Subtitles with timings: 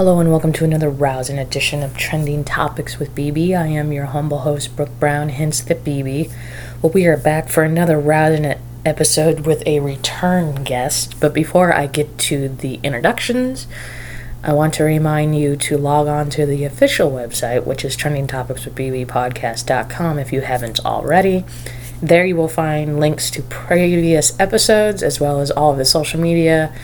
[0.00, 3.54] Hello and welcome to another rousing edition of Trending Topics with BB.
[3.54, 6.32] I am your humble host, Brooke Brown, hence the BB.
[6.80, 8.54] Well, we are back for another rousing
[8.86, 11.20] episode with a return guest.
[11.20, 13.66] But before I get to the introductions,
[14.42, 20.18] I want to remind you to log on to the official website, which is trendingtopicswithbbpodcast.com
[20.18, 21.44] if you haven't already.
[22.00, 26.18] There you will find links to previous episodes as well as all of the social
[26.18, 26.74] media,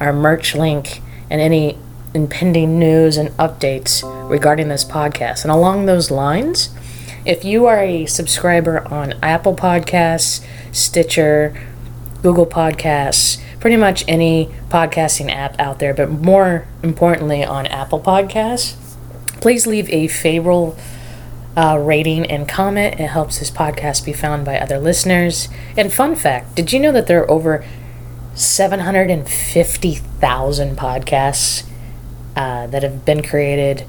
[0.00, 1.78] our merch link, and any
[2.14, 5.42] impending news and updates regarding this podcast.
[5.42, 6.70] And along those lines,
[7.26, 11.60] if you are a subscriber on Apple Podcasts, Stitcher,
[12.22, 18.76] Google Podcasts, pretty much any podcasting app out there, but more importantly on Apple Podcasts,
[19.40, 20.76] please leave a favorable
[21.56, 23.00] uh, rating and comment.
[23.00, 25.48] It helps this podcast be found by other listeners.
[25.76, 27.64] And fun fact did you know that there are over
[28.34, 31.64] 750,000 podcasts
[32.36, 33.86] uh, that have been created?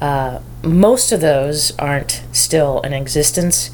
[0.00, 3.70] Uh, most of those aren't still in existence,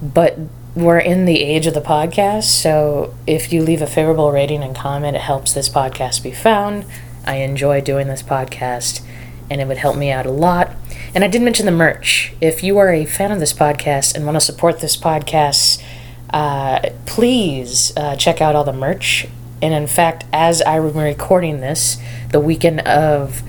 [0.00, 0.38] but
[0.74, 2.44] we're in the age of the podcast.
[2.44, 6.84] So if you leave a favorable rating and comment, it helps this podcast be found.
[7.26, 9.02] I enjoy doing this podcast,
[9.50, 10.70] and it would help me out a lot.
[11.14, 12.32] And I did mention the merch.
[12.40, 15.82] If you are a fan of this podcast and want to support this podcast,
[16.30, 19.26] uh, please uh, check out all the merch.
[19.60, 21.98] And in fact, as I'm recording this,
[22.30, 23.42] the weekend of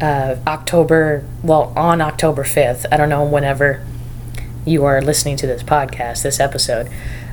[0.00, 3.84] uh, October, well, on October 5th, I don't know whenever
[4.64, 6.90] you are listening to this podcast, this episode,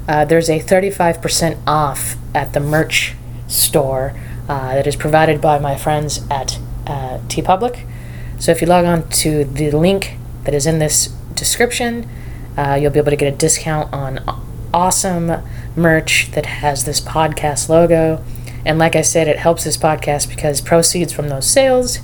[0.08, 3.16] uh, there's a 35% off at the merch
[3.48, 4.14] store
[4.48, 7.86] uh, that is provided by my friends at uh, TeePublic.
[8.40, 12.10] So if you log on to the link that is in this description,
[12.58, 14.20] uh, you'll be able to get a discount on
[14.74, 15.32] awesome
[15.76, 18.24] merch that has this podcast logo.
[18.66, 22.00] And like I said, it helps this podcast because proceeds from those sales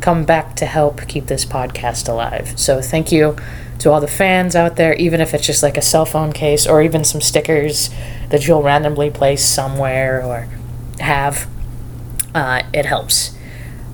[0.00, 2.58] come back to help keep this podcast alive.
[2.58, 3.36] So thank you
[3.80, 6.66] to all the fans out there, even if it's just like a cell phone case
[6.66, 7.90] or even some stickers
[8.28, 10.48] that you'll randomly place somewhere or
[11.00, 11.48] have.
[12.34, 13.36] Uh, it helps.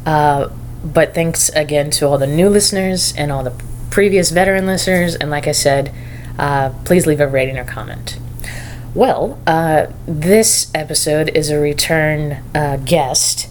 [0.04, 0.48] Uh,
[0.84, 3.54] but thanks again to all the new listeners and all the
[3.90, 5.14] previous veteran listeners.
[5.14, 5.92] And like I said,
[6.38, 8.18] uh, please leave a rating or comment.
[8.94, 13.48] Well, uh, this episode is a return uh, guest.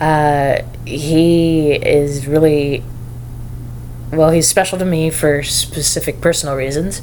[0.00, 2.82] Uh, he is really
[4.12, 7.02] well, he's special to me for specific personal reasons.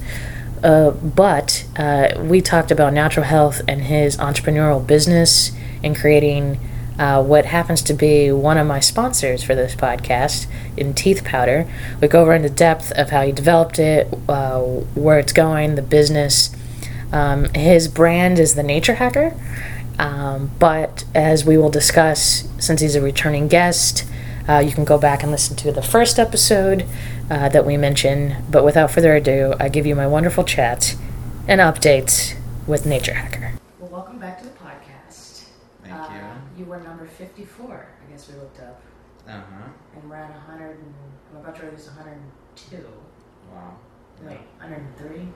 [0.63, 5.51] Uh, but uh, we talked about natural health and his entrepreneurial business
[5.83, 6.57] and creating
[6.97, 11.67] uh, what happens to be one of my sponsors for this podcast in Teeth Powder.
[11.99, 15.81] We go over into depth of how he developed it, uh, where it's going, the
[15.81, 16.55] business.
[17.11, 19.35] Um, his brand is the Nature Hacker.
[19.99, 24.05] Um, but as we will discuss, since he's a returning guest,
[24.49, 26.85] uh, you can go back and listen to the first episode
[27.29, 28.35] uh, that we mentioned.
[28.49, 30.95] But without further ado, I give you my wonderful chat
[31.47, 32.35] and updates
[32.67, 33.53] with Nature Hacker.
[33.79, 35.45] Well, welcome back to the podcast.
[35.83, 36.07] Thank Uh,
[36.57, 36.63] you.
[36.63, 38.81] You were number 54, I guess we looked up.
[39.27, 39.69] Uh huh.
[39.95, 40.93] And we're at 100, and
[41.31, 42.77] I'm about to release 102.
[43.53, 43.75] Wow.
[44.23, 45.27] Wait, 103?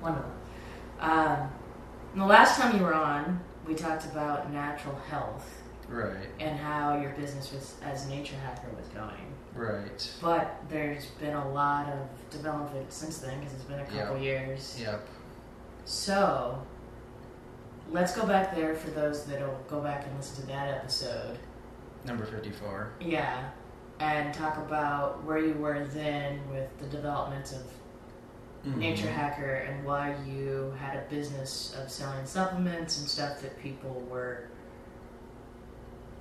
[0.00, 0.32] One of them.
[1.00, 1.50] Um,
[2.14, 6.28] the last time you were on, we talked about natural health Right.
[6.40, 9.32] and how your business was, as Nature Hacker was going.
[9.54, 10.12] Right.
[10.20, 14.22] But there's been a lot of development since then because it's been a couple Yeah.
[14.22, 14.78] years.
[14.80, 15.00] Yep.
[15.84, 16.60] So
[17.90, 21.38] let's go back there for those that'll go back and listen to that episode.
[22.04, 22.90] Number fifty-four.
[23.00, 23.50] Yeah.
[24.00, 27.62] And talk about where you were then with the developments of
[28.66, 28.76] Mhm.
[28.76, 34.02] Nature Hacker and why you had a business of selling supplements and stuff that people
[34.10, 34.48] were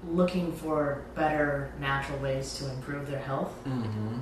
[0.08, 3.54] looking for better natural ways to improve their health.
[3.66, 4.20] Mhm.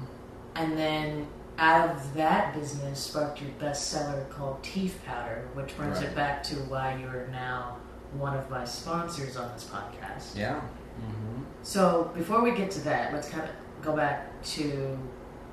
[0.55, 1.27] And then
[1.59, 6.07] out of that business sparked your bestseller called Teeth Powder, which brings Right.
[6.09, 7.77] it back to why you are now
[8.17, 10.35] one of my sponsors on this podcast.
[10.35, 10.61] Yeah.
[11.01, 11.43] Mhm.
[11.63, 13.49] So before we get to that, let's kind of
[13.83, 14.97] go back to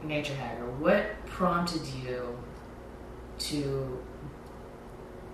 [0.03, 0.67] Nature Hacker.
[0.79, 2.39] What prompted you
[3.41, 3.99] to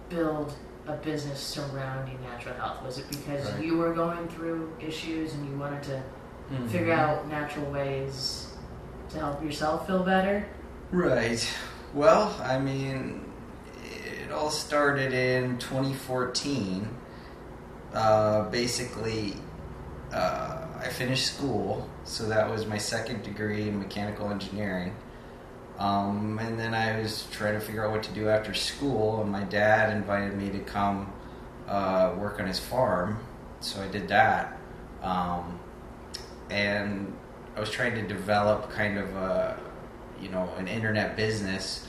[0.08, 0.54] build
[0.86, 2.82] a business surrounding natural health?
[2.84, 3.64] Was it because Right.
[3.64, 6.02] you were going through issues and you wanted to
[6.52, 6.68] Mhm.
[6.68, 8.46] figure out natural ways
[9.10, 10.46] to help yourself feel better?
[10.92, 11.44] Right.
[11.92, 13.24] Well, I mean,
[13.84, 16.88] it all started in 2014.
[17.92, 19.34] Uh, basically,
[20.12, 24.94] uh, I finished school, so that was my second degree in mechanical engineering.
[25.78, 29.30] Um, and then I was trying to figure out what to do after school, and
[29.30, 31.12] my dad invited me to come
[31.68, 33.18] uh, work on his farm,
[33.60, 34.58] so I did that.
[35.02, 35.60] Um,
[36.48, 37.14] and
[37.56, 39.58] I was trying to develop kind of a,
[40.20, 41.86] you know, an internet business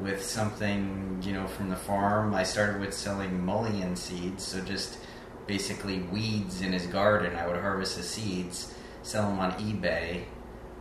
[0.00, 2.34] with something, you know, from the farm.
[2.34, 4.98] I started with selling mullein seeds, so just
[5.46, 7.36] basically weeds in his garden.
[7.36, 10.24] I would harvest the seeds, sell them on eBay,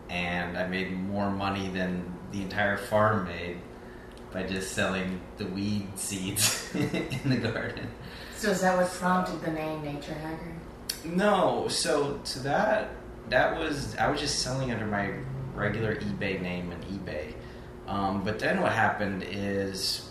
[0.10, 3.58] and I made more money than the entire farm made
[4.32, 7.90] by just selling the weed seeds in the garden.
[8.36, 10.54] So is that what prompted the name Nature Hacker?
[11.06, 12.90] No, so to that
[13.30, 15.14] that was I was just selling under my
[15.54, 17.34] regular eBay name and eBay.
[17.88, 20.10] Um, but then what happened is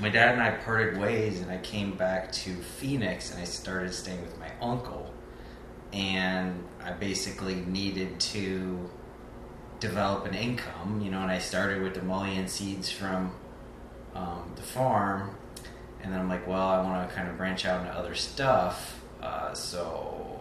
[0.00, 3.92] my dad and I parted ways, and I came back to Phoenix, and I started
[3.92, 5.12] staying with my uncle,
[5.92, 8.90] and I basically needed to
[9.84, 13.32] develop an income, you know, and I started with the mullein seeds from
[14.14, 15.36] um, the farm,
[16.02, 19.00] and then I'm like, well, I want to kind of branch out into other stuff,
[19.22, 20.40] uh, so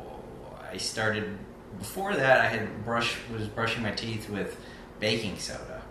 [0.71, 1.37] I started.
[1.77, 4.57] Before that, I had brush was brushing my teeth with
[4.99, 5.81] baking soda,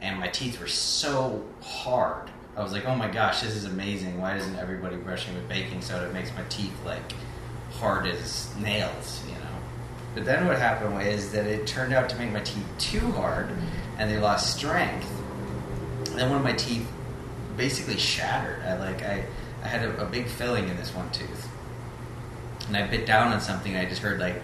[0.00, 2.30] and my teeth were so hard.
[2.56, 4.20] I was like, oh my gosh, this is amazing.
[4.20, 6.06] Why isn't everybody brushing with baking soda?
[6.06, 7.12] It makes my teeth like
[7.72, 9.43] hard as nails, you know.
[10.14, 13.50] But then what happened was that it turned out to make my teeth too hard,
[13.98, 15.10] and they lost strength.
[16.10, 16.86] And then one of my teeth
[17.56, 18.62] basically shattered.
[18.62, 19.24] I like I,
[19.62, 21.48] I had a, a big filling in this one tooth,
[22.68, 23.74] and I bit down on something.
[23.74, 24.40] And I just heard like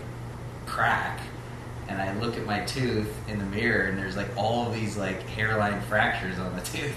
[0.66, 1.20] crack,
[1.88, 5.22] and I look at my tooth in the mirror, and there's like all these like
[5.28, 6.96] hairline fractures on the tooth.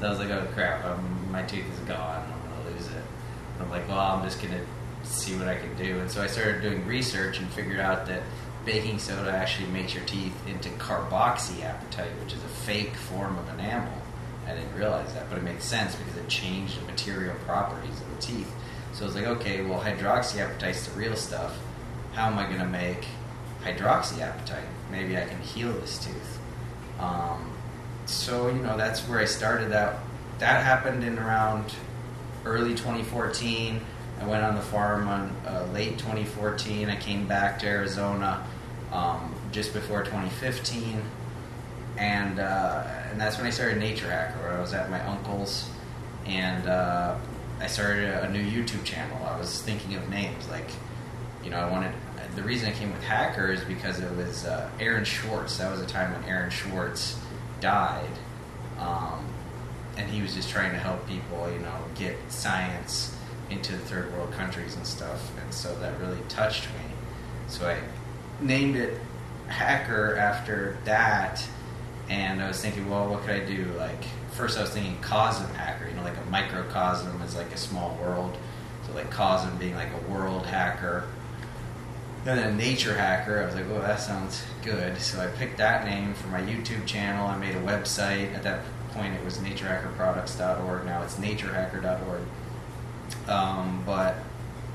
[0.00, 2.30] So I was like, oh crap, um, my tooth is gone.
[2.30, 2.92] I'm gonna lose it.
[3.54, 4.60] And I'm like, well, I'm just gonna
[5.02, 5.98] see what I can do.
[5.98, 8.22] And so I started doing research and figured out that
[8.64, 13.92] baking soda actually makes your teeth into carboxyapatite, which is a fake form of enamel.
[14.46, 18.10] I didn't realize that, but it makes sense because it changed the material properties of
[18.14, 18.52] the teeth.
[18.92, 21.58] So I was like, okay, well, hydroxyapatite's the real stuff.
[22.12, 23.06] How am I going to make
[23.64, 24.66] hydroxyapatite?
[24.90, 26.38] Maybe I can heal this tooth.
[26.98, 27.52] Um,
[28.06, 29.70] so you know, that's where I started.
[29.70, 29.98] That
[30.38, 31.74] that happened in around
[32.44, 33.80] early 2014.
[34.22, 36.88] I went on the farm on uh, late 2014.
[36.88, 38.46] I came back to Arizona
[38.92, 41.02] um, just before 2015,
[41.98, 44.38] and uh, and that's when I started Nature Hacker.
[44.38, 45.68] Where I was at my uncle's,
[46.24, 47.16] and uh,
[47.58, 49.18] I started a, new YouTube channel.
[49.26, 50.70] I was thinking of names like,
[51.42, 51.92] you know, I wanted.
[52.36, 55.58] The reason I came with Hacker is because it was uh, Aaron Swartz.
[55.58, 57.18] That was a time when Aaron Swartz
[57.60, 58.18] died,
[58.78, 59.26] um,
[59.96, 63.16] and he was just trying to help people, you know, get science
[63.52, 66.94] into third world countries and stuff, and so that really touched me.
[67.48, 67.78] So I
[68.42, 68.98] named it
[69.46, 71.46] Hacker after that,
[72.08, 73.66] and I was thinking, well, what could I do?
[73.76, 77.58] Like, first I was thinking Cosm Hacker, you know, like a microcosm is like a
[77.58, 78.36] small world,
[78.86, 81.04] so like Cosm being like a world hacker.
[82.24, 84.96] And then Nature Hacker, I was like, oh, that sounds good.
[84.98, 87.26] So I picked that name for my YouTube channel.
[87.26, 88.32] I made a website.
[88.32, 88.60] At that
[88.92, 90.84] point, it was naturehackerproducts.org.
[90.84, 92.20] Now it's naturehacker.org.
[93.28, 94.16] Um, but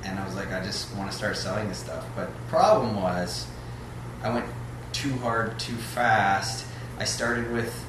[0.04, 2.06] and I was like, I just want to start selling this stuff.
[2.16, 3.48] But the problem was,
[4.24, 4.46] I went
[4.94, 6.66] too hard, too fast.
[6.98, 7.86] I started with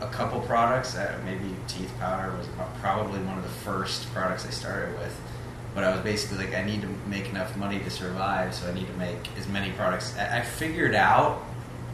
[0.00, 0.96] a couple products.
[1.24, 2.46] Maybe teeth powder was
[2.80, 5.18] probably one of the first products I started with.
[5.74, 8.74] But I was basically like, I need to make enough money to survive, so I
[8.74, 10.16] need to make as many products.
[10.16, 11.42] I figured out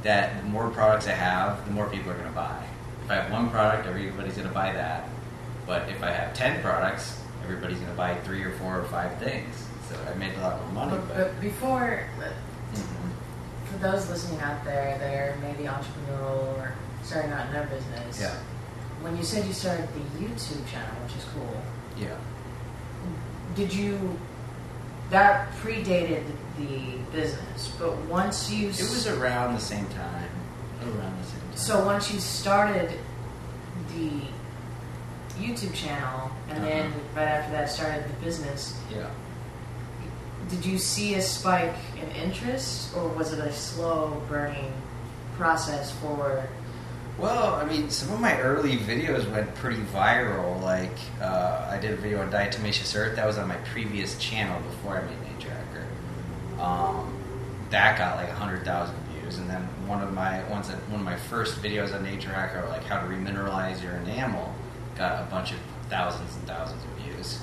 [0.03, 2.63] that the more products I have, the more people are going to buy.
[3.05, 5.09] If I have one product, everybody's going to buy that.
[5.67, 9.19] But if I have 10 products, everybody's going to buy three or four or five
[9.19, 9.55] things.
[9.89, 10.91] So I made a lot more money.
[10.93, 12.01] But, But, but before,
[12.75, 13.71] Mhm.
[13.71, 16.73] for those listening out there, they're maybe entrepreneurial or
[17.03, 18.21] starting out in their business.
[18.21, 18.35] yeah,
[19.03, 21.63] When you said you started the YouTube channel, which is cool,
[21.99, 22.15] yeah.
[23.55, 24.19] did you?
[25.11, 26.25] That predated
[26.57, 30.31] the business, but once you It was around the same time.
[30.83, 31.57] Around the same time.
[31.57, 32.99] So once you started
[33.95, 34.23] the
[35.39, 36.99] YouTube channel, and then Uh-huh.
[37.17, 39.07] right after that started the business, yeah.
[40.49, 44.73] did you see a spike in interest, or was it a slow burning
[45.37, 46.47] process for?
[47.17, 50.61] Well, I mean, some of my early videos went pretty viral.
[50.63, 53.15] Like, uh, I did a video on diatomaceous earth.
[53.17, 56.63] That was on my previous channel before I made Nature Hacker.
[56.63, 57.15] Um,
[57.71, 61.07] that got like hundred thousand views, and then one of my ones that one of
[61.07, 64.53] my first videos on Nature Hacker, like how to remineralize your enamel,
[64.97, 65.59] got a bunch of
[65.95, 67.39] thousands and thousands of views.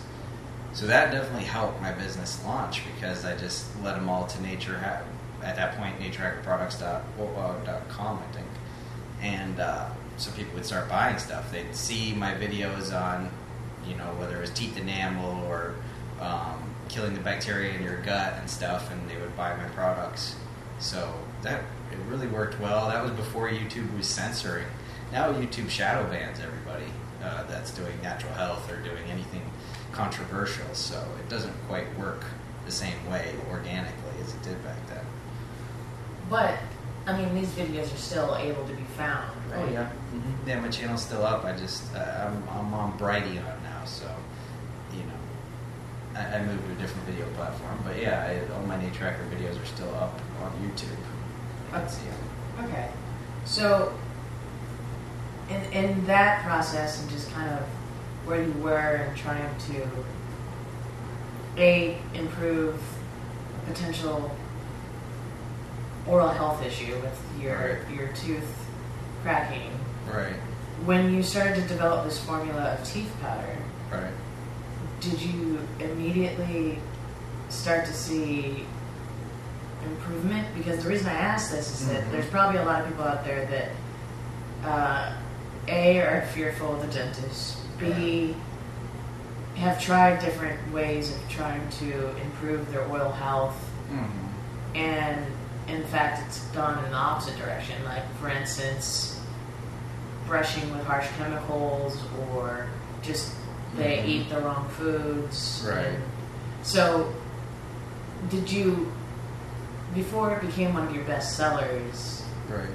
[0.73, 4.75] So that definitely helped my business launch because I just led them all to Nature.
[5.41, 8.47] At that point, naturehackerproducts.com, I think
[9.21, 11.51] and uh, so people would start buying stuff.
[11.51, 13.29] They'd see my videos on,
[13.87, 15.75] you know, whether it was teeth enamel or
[16.19, 20.35] um, killing the bacteria in your gut and stuff, and they would buy my products.
[20.79, 22.89] So that it really worked well.
[22.89, 24.65] That was before YouTube was censoring.
[25.11, 26.91] Now YouTube shadow bans everybody
[27.23, 29.41] uh, that's doing natural health or doing anything
[29.91, 30.73] controversial.
[30.73, 32.25] So it doesn't quite work
[32.65, 35.05] the same way organically as it did back then.
[36.29, 36.57] But
[37.07, 39.65] I mean, these videos are still able to be found, right?
[39.67, 39.89] Oh yeah.
[40.13, 40.49] Mm-hmm.
[40.49, 41.43] Yeah, my channel's still up.
[41.45, 44.07] I just uh, I'm I'm on Brighteon now, so
[44.93, 47.79] you know I, I moved to a different video platform.
[47.83, 50.89] But yeah, I, all my Nature Hacker videos are still up on YouTube.
[50.91, 52.65] You can see 'em.
[52.65, 52.89] Okay.
[53.45, 53.93] So,
[55.51, 57.59] in in that process, and just kind of
[58.25, 59.87] where you were and trying to
[61.57, 62.79] a improve
[63.67, 64.31] potential
[66.07, 67.89] oral health issue with your Right.
[67.97, 68.47] your tooth
[69.23, 69.71] cracking.
[70.11, 70.35] Right.
[70.85, 73.57] When you started to develop this formula of teeth powder,
[73.91, 74.11] Right.
[74.99, 76.79] did you immediately
[77.49, 78.65] start to see
[79.85, 80.47] improvement?
[80.55, 82.11] Because the reason I ask this is that Mhm.
[82.11, 83.69] there's probably a lot of people out there that
[84.63, 85.11] uh,
[85.71, 88.35] a are fearful of the dentist, b
[89.55, 93.55] have tried different ways of trying to improve their oral health,
[93.91, 94.75] Mm-hmm.
[94.77, 95.25] and
[95.67, 97.75] in fact, it's gone in the opposite direction.
[97.85, 99.19] Like, for instance,
[100.27, 101.97] brushing with harsh chemicals,
[102.33, 102.67] or
[103.01, 103.33] just
[103.75, 104.07] they Mhm.
[104.07, 105.63] eat the wrong foods.
[105.67, 105.85] Right.
[105.87, 106.03] And
[106.63, 107.11] so,
[108.29, 108.91] did you,
[109.93, 112.69] before it became one of your best sellers, Right.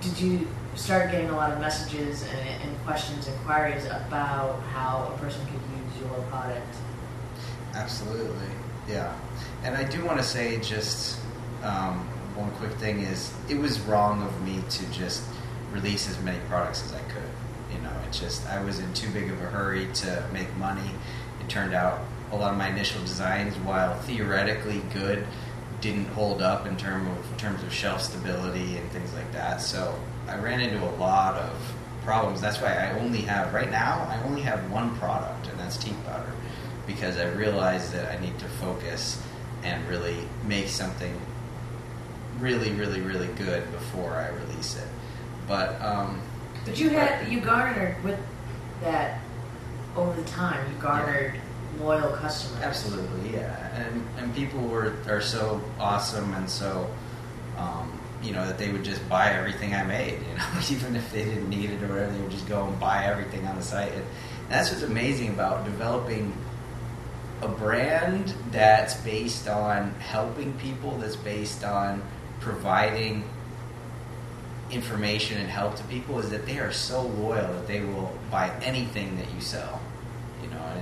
[0.00, 0.46] did you
[0.80, 5.52] start getting a lot of messages and, and questions, inquiries about how a person could
[5.54, 6.74] use your product?
[7.74, 8.48] Absolutely,
[8.88, 9.14] yeah.
[9.62, 11.20] And I do want to say just
[11.62, 11.98] um,
[12.34, 15.22] one quick thing is it was wrong of me to just
[15.70, 17.30] release as many products as I could.
[17.74, 20.90] You know, it just I was in too big of a hurry to make money.
[21.40, 22.00] It turned out
[22.32, 25.26] a lot of my initial designs, while theoretically good,
[25.82, 29.60] didn't hold up in term of in terms of shelf stability and things like that.
[29.60, 29.94] So
[30.30, 32.40] I ran into a lot of problems.
[32.40, 34.06] That's why I only have right now.
[34.08, 36.32] I only have one product, and that's teeth powder,
[36.86, 39.22] because I realized that I need to focus
[39.62, 41.20] and really make something
[42.38, 44.88] really, really, really good before I release it.
[45.46, 46.20] But um,
[46.64, 48.18] But you had you garnered with
[48.82, 49.20] that
[49.96, 50.64] over the time.
[50.72, 51.34] You garnered
[51.80, 52.62] loyal customers.
[52.62, 56.88] Absolutely, yeah, and and people were are so awesome and so,
[57.58, 60.18] um, you know, that they would just buy everything I made.
[60.30, 62.78] You know, even if they didn't need it or whatever, they would just go and
[62.78, 63.92] buy everything on the site.
[63.92, 64.04] And
[64.48, 66.32] that's what's amazing about developing
[67.42, 70.98] a brand that's based on helping people.
[70.98, 72.02] That's based on
[72.40, 73.24] providing
[74.70, 76.18] information and help to people.
[76.18, 79.79] Is that they are so loyal that they will buy anything that you sell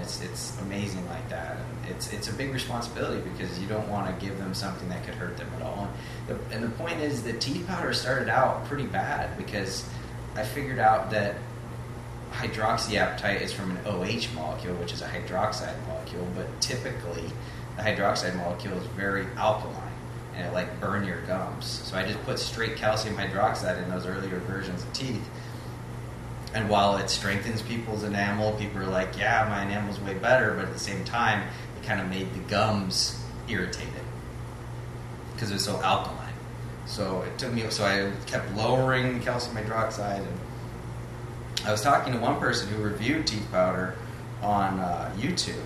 [0.08, 1.56] it's it's amazing like that.
[1.56, 5.04] And it's it's a big responsibility because you don't want to give them something that
[5.04, 5.88] could hurt them at all.
[6.28, 9.84] And the, and the point is the teeth powder started out pretty bad because
[10.34, 11.36] I figured out that
[12.32, 17.24] hydroxyapatite is from an OH molecule, which is a hydroxide molecule, but typically
[17.76, 19.74] the hydroxide molecule is very alkaline
[20.36, 21.66] and it like burn your gums.
[21.66, 25.28] So I just put straight calcium hydroxide in those earlier versions of teeth
[26.54, 30.64] and while it strengthens people's enamel, people are like, yeah, my enamel's way better, but
[30.64, 33.92] at the same time, it kind of made the gums irritated
[35.32, 36.32] because it was so alkaline.
[36.86, 40.26] So it took me, so I kept lowering calcium hydroxide.
[40.26, 40.40] And
[41.66, 43.94] I was talking to one person who reviewed teeth powder
[44.42, 45.62] on uh, YouTube,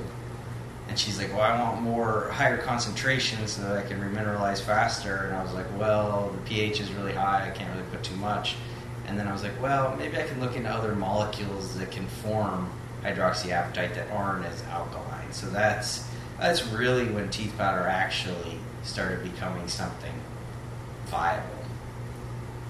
[0.89, 5.27] and she's like, well, I want more, higher concentration so that I can remineralize faster.
[5.27, 8.17] And I was like, well, the pH is really high, I can't really put too
[8.17, 8.57] much.
[9.07, 12.07] And then I was like, well, maybe I can look into other molecules that can
[12.07, 12.71] form
[13.03, 15.33] hydroxyapatite that aren't as alkaline.
[15.33, 16.07] So that's
[16.39, 20.15] that's really when teeth powder actually started becoming something
[21.07, 21.49] viable.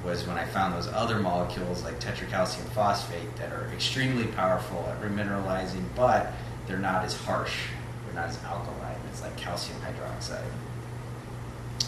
[0.04, 5.00] Was when I found those other molecules like tetracalcium phosphate that are extremely powerful at
[5.00, 6.32] remineralizing, but
[6.66, 7.68] they're not as harsh.
[8.04, 8.96] They're not as alkaline.
[9.10, 10.50] It's like calcium hydroxide.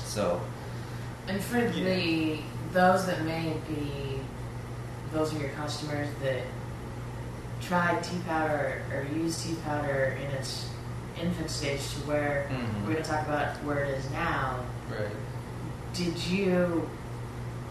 [0.05, 0.41] So
[1.27, 2.39] And for the
[2.73, 4.21] those that may be
[5.15, 6.43] those are your customers that
[7.63, 10.69] tried teeth powder or used teeth powder in its
[11.19, 12.83] infant stage to where Mhm.
[12.85, 14.59] we're going to talk about where it is now.
[14.91, 15.09] right.
[15.95, 16.91] Did you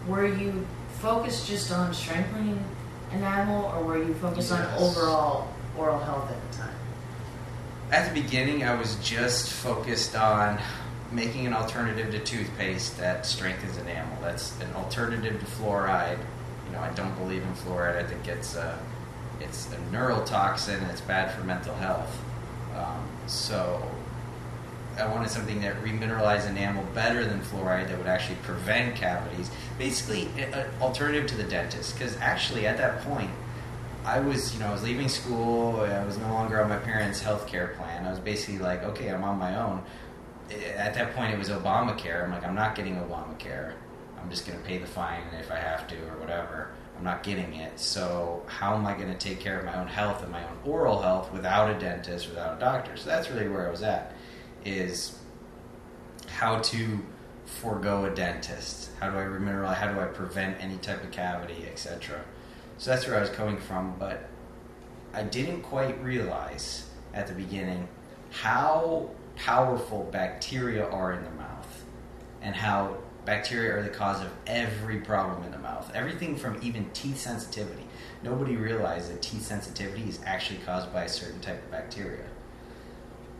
[0.08, 0.66] were you
[1.00, 2.62] focused just on strengthening
[3.12, 5.48] enamel or were you focused on overall
[5.78, 6.74] oral health at the time?
[7.92, 10.58] At the beginning, I was just focused on
[11.12, 14.16] making an alternative to toothpaste that strengthens enamel.
[14.22, 16.18] That's an alternative to fluoride.
[16.74, 17.96] Know, I don't believe in fluoride.
[17.96, 18.78] I think it's a,
[19.40, 20.88] it's a neurotoxin.
[20.90, 22.18] It's bad for mental health.
[22.76, 23.88] Um, so
[24.98, 29.50] I wanted something that remineralized enamel better than fluoride that would actually prevent cavities.
[29.78, 31.94] Basically, an alternative to the dentist.
[31.94, 33.30] Because actually, at that point,
[34.04, 35.80] I was, you know, I was leaving school.
[35.80, 38.04] I was no longer on my parents' health care plan.
[38.04, 39.82] I was basically like, okay, I'm on my own.
[40.76, 42.24] At that point, it was Obamacare.
[42.24, 43.72] I'm like, I'm not getting Obamacare.
[44.24, 46.70] I'm just going to pay the fine if I have to or whatever.
[46.96, 47.78] I'm not getting it.
[47.78, 50.56] So how am I going to take care of my own health and my own
[50.64, 52.96] oral health without a dentist, without a doctor?
[52.96, 54.14] So that's really where I was at.
[54.64, 55.18] Is
[56.26, 57.04] how to
[57.44, 58.88] forego a dentist.
[58.98, 59.74] How do I remineralize?
[59.74, 62.24] How do I prevent any type of cavity, etc.
[62.78, 64.30] So that's where I was coming from, but
[65.12, 67.88] I didn't quite realize at the beginning
[68.30, 71.84] how powerful bacteria are in the mouth
[72.40, 75.90] and how bacteria are the cause of every problem in the mouth.
[75.94, 77.84] Everything from even teeth sensitivity.
[78.22, 82.24] Nobody realized that teeth sensitivity is actually caused by a certain type of bacteria.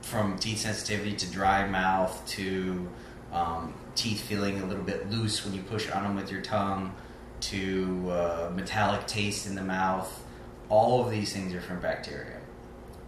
[0.03, 2.89] From teeth sensitivity to dry mouth to
[3.33, 6.95] um, teeth feeling a little bit loose when you push on them with your tongue
[7.41, 10.25] to uh, metallic taste in the mouth.
[10.69, 12.41] All of these things are from bacteria.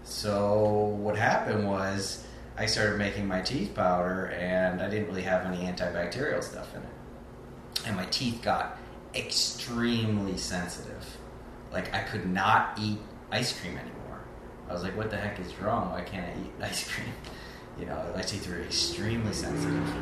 [0.04, 2.24] So what happened was
[2.56, 6.82] I started making my teeth powder, and I didn't really have any antibacterial stuff in
[6.82, 8.78] it, and my teeth got
[9.14, 11.04] extremely sensitive.
[11.72, 12.98] Like I could not eat
[13.30, 14.24] ice cream anymore.
[14.68, 15.92] I was like, "What the heck is wrong?
[15.92, 17.12] Why can't I eat ice cream?"
[17.78, 19.94] You know, my teeth were extremely sensitive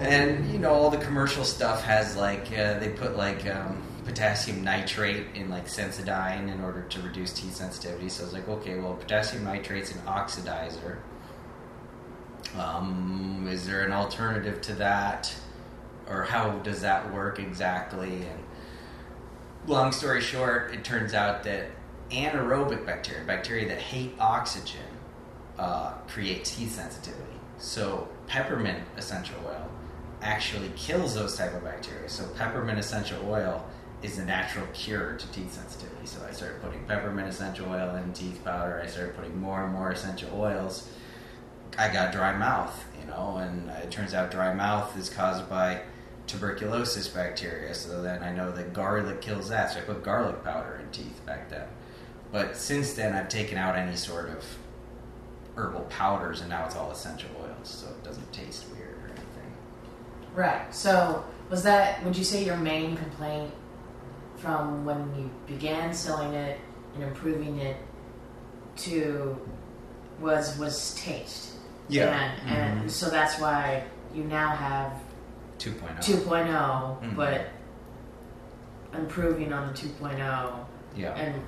[0.00, 4.62] and you know all the commercial stuff has like uh, they put like um, potassium
[4.62, 8.08] nitrate in like Sensodyne in order to reduce teeth sensitivity.
[8.08, 10.98] So I was like, okay, well, potassium nitrate's an oxidizer.
[12.58, 15.34] Um, is there an alternative to that,
[16.08, 18.22] or how does that work exactly?
[18.26, 18.44] And
[19.66, 21.70] long story short, it turns out that
[22.10, 24.80] anaerobic bacteria, bacteria that hate oxygen,
[25.58, 27.22] uh, create teeth sensitivity.
[27.58, 29.70] So peppermint essential oil
[30.22, 32.08] actually kills those type of bacteria.
[32.08, 33.64] So peppermint essential oil
[34.02, 36.06] is a natural cure to teeth sensitivity.
[36.06, 38.80] So I started putting peppermint essential oil in teeth powder.
[38.82, 40.88] I started putting more and more essential oils.
[41.76, 45.80] I got dry mouth, you know, and it turns out dry mouth is caused by
[46.26, 47.74] tuberculosis bacteria.
[47.74, 49.72] So then I know that garlic kills that.
[49.72, 51.66] So I put garlic powder in teeth back then.
[52.32, 54.44] But since then, I've taken out any sort of
[55.56, 58.96] herbal powders, and now it's all essential oils, so it doesn't taste weird.
[58.96, 59.52] Or anything.
[60.34, 60.74] Right.
[60.74, 63.52] So, was that, would you say, your main complaint
[64.36, 66.58] from when you began selling it
[66.94, 67.76] and improving it
[68.78, 69.38] to
[70.20, 71.53] was was taste?
[71.88, 72.08] Yeah.
[72.08, 72.80] And, Mhm.
[72.82, 74.92] and so that's why you now have
[75.58, 76.00] 2.0.
[76.00, 77.16] 2.0, Mhm.
[77.16, 77.46] but
[78.94, 80.66] improving on the 2.0
[80.96, 81.12] Yeah.
[81.14, 81.40] and,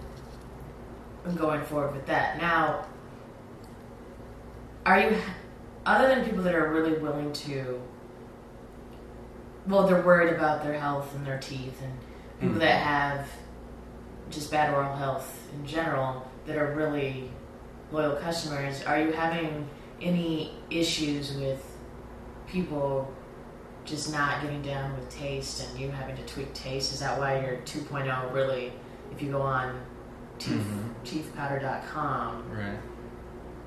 [1.24, 2.38] and going forward with that.
[2.40, 2.84] Now,
[4.84, 5.16] are you,
[5.84, 7.80] other than people that are really willing to,
[9.66, 11.92] well, they're worried about their health and their teeth, and
[12.40, 12.60] people Mhm.
[12.60, 13.28] that have
[14.30, 17.30] just bad oral health in general that are really
[17.92, 19.68] loyal customers, are you having
[20.00, 21.64] any issues with
[22.46, 23.12] people
[23.84, 26.92] just not getting down with taste and you having to tweak taste?
[26.92, 28.72] Is that why your 2.0 really,
[29.12, 29.80] if you go on
[30.38, 30.94] teeth, Mhm.
[31.04, 32.78] teethpowder.com, Right.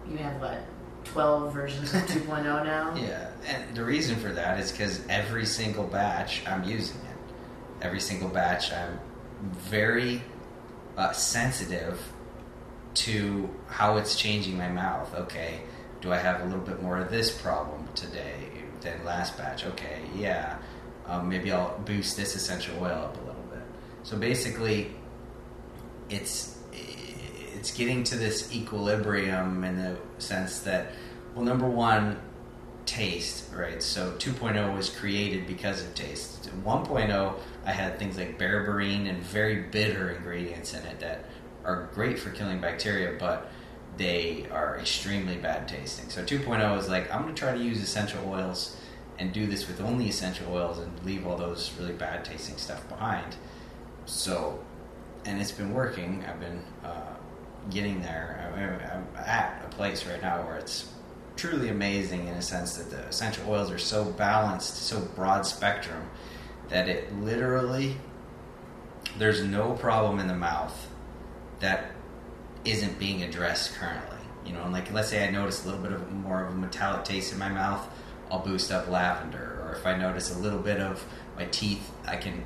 [0.10, 0.60] you have what,
[1.06, 2.94] 12 versions of 2.0 now?
[2.96, 7.84] Yeah, and the reason for that is because every single batch I'm using it.
[7.86, 9.00] Every single batch I'm
[9.54, 10.22] very
[10.98, 11.98] uh, sensitive
[12.94, 15.14] to how it's changing my mouth.
[15.16, 15.62] Okay,
[16.02, 18.50] do I have a little bit more of this problem today
[18.82, 19.66] than last batch?
[19.66, 20.58] Okay, yeah.
[21.06, 23.64] Um, maybe I'll boost this essential oil up a little bit.
[24.04, 24.92] So basically,
[26.10, 30.94] it's it's getting to this equilibrium in the sense that,
[31.36, 32.18] well, number one,
[32.86, 33.84] taste, right?
[33.84, 36.50] So 2.0 was created because of taste.
[36.64, 41.26] 1.0, I had things like berberine and very bitter ingredients in it that
[41.66, 43.52] are great for killing bacteria, but
[44.00, 46.10] they are extremely bad tasting.
[46.10, 48.78] So 2.0 is like, I'm going to try to use essential oils
[49.20, 52.88] and do this with only essential oils and leave all those really bad tasting stuff
[52.88, 53.36] behind.
[54.06, 54.64] So,
[55.26, 56.24] and it's been working.
[56.26, 57.16] I've been uh,
[57.70, 58.50] getting there.
[58.56, 60.94] I'm, I'm at a place right now where it's
[61.36, 66.10] truly amazing in a sense that the essential oils are so balanced, so broad spectrum
[66.70, 67.98] that it literally
[69.18, 70.88] there's no problem in the mouth
[71.60, 71.92] that
[72.66, 74.18] isn't being addressed currently.
[74.46, 76.58] You know, and like let's say I notice a little bit of more of a
[76.58, 77.88] metallic taste in my mouth,
[78.32, 79.62] I'll boost up lavender.
[79.64, 81.04] Or if I notice a little bit of
[81.36, 82.44] my teeth, I can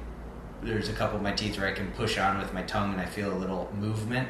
[0.64, 3.02] there's a couple of my teeth where I can push on with my tongue and
[3.02, 4.30] I feel a little movement,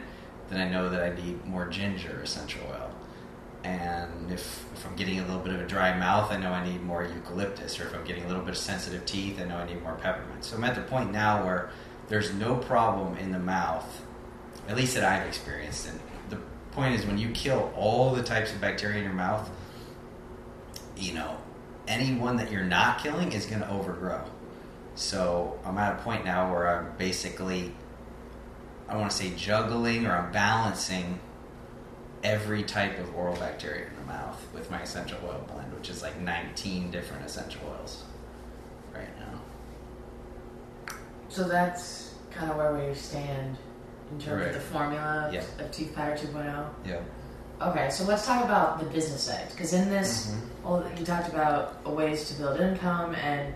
[0.50, 2.91] then I know that I need more ginger essential oil.
[3.63, 6.67] And if, if I'm getting a little bit of a dry mouth, I know I
[6.67, 7.80] need more eucalyptus.
[7.80, 9.96] Or if I'm getting a little bit of sensitive teeth, I know I need more
[9.96, 10.43] peppermint.
[10.43, 11.69] So I'm at the point now where
[12.10, 14.03] there's no problem in the mouth,
[14.67, 15.88] at least that I've experienced.
[15.88, 15.99] And
[16.30, 16.38] the
[16.71, 19.49] point is, when you kill all the types of bacteria in your mouth,
[20.97, 21.38] you know,
[21.88, 24.23] any one that you're not killing is going to overgrow.
[24.95, 27.73] So I'm at a point now where I'm basically,
[28.88, 31.19] I want to say juggling or I'm balancing
[32.23, 36.02] every type of oral bacteria in the mouth with my essential oil blend, which is
[36.02, 38.04] like 19 different essential oils
[38.93, 39.41] right now.
[41.28, 43.58] So that's kind of where we stand
[44.13, 44.47] in terms Right.
[44.49, 45.41] of the formula of, Yeah.
[45.60, 46.65] of Teeth Powder 2.0.
[46.86, 46.97] Yeah.
[47.62, 50.63] Okay, so let's talk about the business side because in this, Mhm.
[50.63, 53.54] well, you talked about ways to build income, and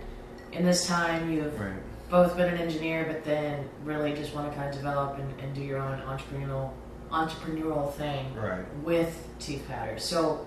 [0.51, 1.73] in this time you've Right.
[2.09, 5.53] both been an engineer, but then really just want to kind of develop and, and
[5.53, 6.71] do your own entrepreneurial
[7.11, 8.65] entrepreneurial thing Right.
[8.83, 9.97] with teeth powder.
[9.97, 10.45] So,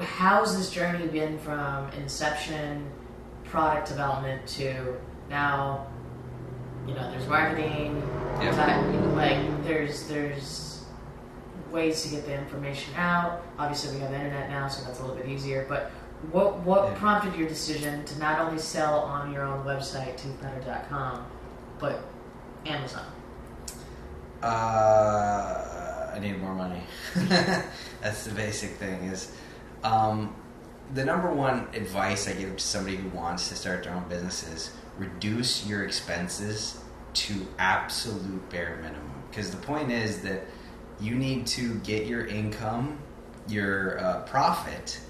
[0.00, 2.86] how's this journey been from inception,
[3.44, 4.96] product development to
[5.28, 5.86] now?
[6.86, 8.02] You know, there's marketing.
[8.40, 8.52] Yeah.
[8.54, 10.84] that- you know, like there's there's
[11.72, 13.42] ways to get the information out.
[13.58, 15.66] Obviously, we have the internet now, so that's a little bit easier.
[15.68, 15.90] But
[16.32, 16.98] what what Yeah.
[16.98, 21.26] prompted your decision to not only sell on your own website, toothpowder.com,
[21.78, 22.02] but
[22.66, 23.04] Amazon?
[24.42, 26.82] Uh, I need more money.
[27.14, 29.04] That's the basic thing.
[29.04, 29.32] Is
[29.82, 30.34] um,
[30.94, 34.46] the number one advice I give to somebody who wants to start their own business
[34.48, 36.80] is reduce your expenses
[37.14, 39.24] to absolute bare minimum.
[39.30, 40.42] Because the point is that
[41.00, 42.98] you need to get your income,
[43.48, 45.00] your uh, profit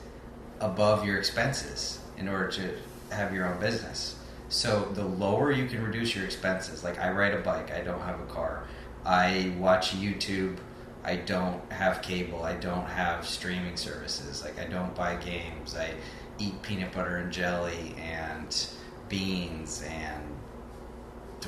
[0.61, 2.75] above your expenses in order to
[3.15, 4.17] have your own business.
[4.49, 8.01] So the lower you can reduce your expenses, like I ride a bike, I don't
[8.01, 8.65] have a car.
[9.05, 10.57] I watch YouTube,
[11.05, 15.95] I don't have cable, I don't have streaming services, like I don't buy games, I
[16.39, 18.69] eat peanut butter and jelly and
[19.09, 20.23] beans and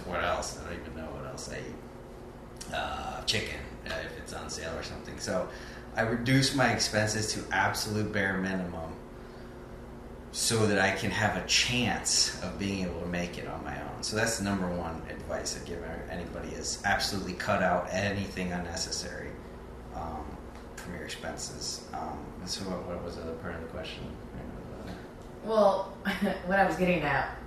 [0.05, 0.59] what else?
[0.59, 2.75] I don't even know what else I eat.
[2.75, 5.19] Uh, chicken, uh, if it's on sale or something.
[5.19, 5.49] So
[5.97, 8.93] I reduce my expenses to absolute bare minimum
[10.33, 13.81] so that I can have a chance of being able to make it on my
[13.81, 14.03] own.
[14.03, 19.31] So that's the number one advice I'd give anybody is absolutely cut out anything unnecessary
[19.95, 20.25] um,
[20.77, 21.85] from your expenses.
[21.95, 24.05] Um, so what, what was the other part of the question?
[25.45, 25.95] Well,
[26.47, 27.38] what I was getting at,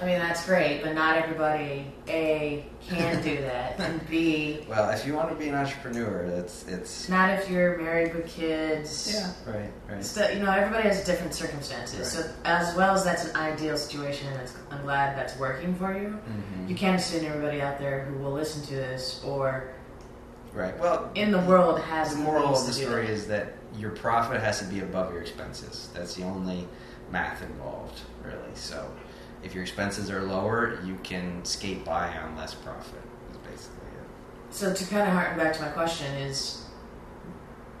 [0.00, 5.06] I mean, that's great, but not everybody, A, can do that, and B, Well, if
[5.06, 9.12] you want to be an entrepreneur, that's it's not if you're married with kids.
[9.14, 10.04] yeah, right, right.
[10.04, 12.16] So, you know, everybody has different circumstances.
[12.16, 12.24] Right.
[12.24, 15.92] So, as well as that's an ideal situation, and it's, I'm glad that's working for
[15.96, 16.18] you.
[16.28, 16.68] Mhm.
[16.68, 19.68] You can't assume everybody out there who will listen to this or
[20.54, 20.78] Right.
[20.78, 23.12] Well, in the world has the moral of the story that.
[23.12, 25.88] is that your profit has to be above your expenses.
[25.94, 26.68] That's the only
[27.10, 28.36] math involved, really.
[28.54, 28.86] So,
[29.42, 33.00] if your expenses are lower, you can skate by on less profit.
[33.30, 34.06] Is basically it.
[34.54, 36.64] So to kind of harken back to my question is,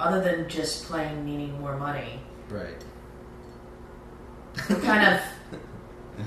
[0.00, 2.82] other than just playing needing more money, Right.
[4.68, 5.20] we're kind of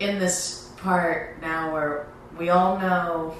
[0.00, 3.34] in this part now where we all know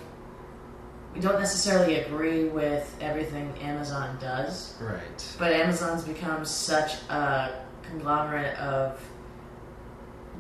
[1.14, 5.37] we don't necessarily agree with everything Amazon does, Right.
[5.38, 8.98] but Amazon's become such a conglomerate of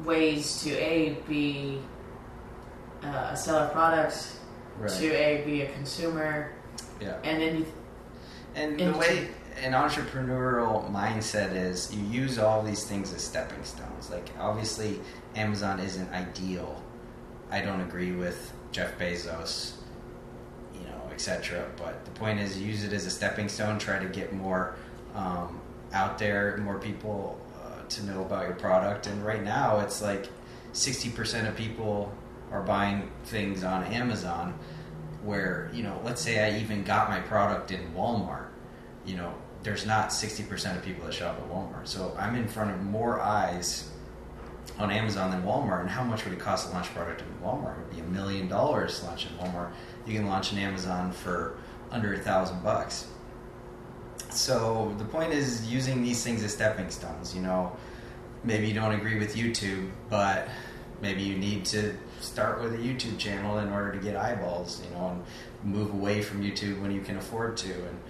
[0.04, 1.80] ways to a be
[3.04, 4.38] uh, a seller of products,
[4.78, 4.90] Right.
[4.90, 6.52] to a be a consumer,
[7.00, 7.16] Yeah.
[7.24, 7.66] and then you
[8.54, 9.28] And the way
[9.62, 14.10] an entrepreneurial mindset is, you use all these things as stepping stones.
[14.10, 15.00] Like, obviously,
[15.36, 16.82] Amazon isn't ideal.
[17.50, 19.72] I don't agree with Jeff Bezos,
[20.74, 21.66] you know, etc.
[21.76, 23.78] But the point is, use it as a stepping stone.
[23.78, 24.74] Try to get more
[25.14, 25.60] um,
[25.92, 27.38] out there, more people
[27.96, 29.06] to know about your product.
[29.06, 30.28] And right now, it's like
[30.72, 32.12] sixty percent of people
[32.50, 34.58] are buying things on Amazon.
[35.22, 38.48] Where you know, let's say I even got my product in Walmart.
[39.06, 41.86] You know, there's not sixty percent of people that shop at Walmart.
[41.86, 43.88] So I'm in front of more eyes
[44.78, 45.80] on Amazon than Walmart.
[45.80, 47.78] And how much would it cost to launch a product in Walmart?
[47.78, 49.70] It would be a million dollars to launch in Walmart.
[50.06, 51.58] You can launch in Amazon for
[51.90, 53.06] under a thousand bucks.
[54.32, 57.34] So the point is using these things as stepping stones.
[57.34, 57.76] You know,
[58.44, 60.48] maybe you don't agree with YouTube, but
[61.02, 64.82] maybe you need to start with a YouTube channel in order to get eyeballs.
[64.84, 65.24] You know, and
[65.70, 68.00] move away from YouTube when you can afford to, and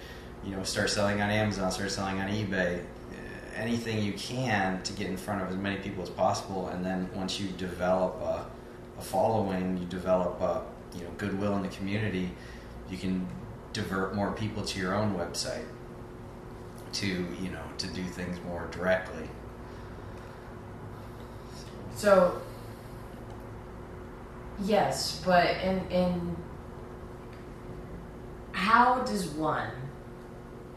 [0.45, 3.15] you know, start selling on Amazon, start selling on eBay, uh,
[3.57, 6.69] anything you can to get in front of as many people as possible.
[6.69, 8.47] And then once you develop a,
[8.97, 10.63] a following, you develop a
[10.97, 12.31] you know goodwill in the community,
[12.89, 13.27] you can
[13.73, 15.65] divert more people to your own website
[16.95, 19.29] to you know to do things more directly.
[21.95, 22.41] So,
[24.65, 26.37] yes, but in in
[28.53, 29.71] how does one?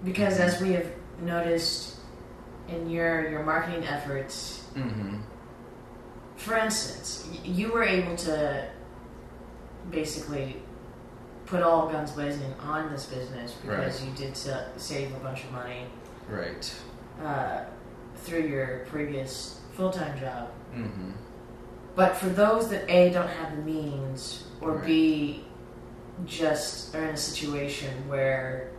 [0.04, 0.88] Because as we have
[1.22, 1.96] noticed
[2.68, 5.20] in your your marketing efforts, Mm-hmm.
[6.36, 8.68] for instance, you were able to
[9.90, 10.58] basically
[11.46, 15.86] put all guns blazing on this business because you did save a bunch of money
[16.30, 16.74] Right.
[17.24, 17.62] uh,
[18.18, 20.50] through your previous full time job.
[20.74, 21.12] Mm-hmm.
[21.96, 24.86] But for those that A don't have the means or Right.
[24.86, 25.44] B
[26.26, 28.72] just are in a situation where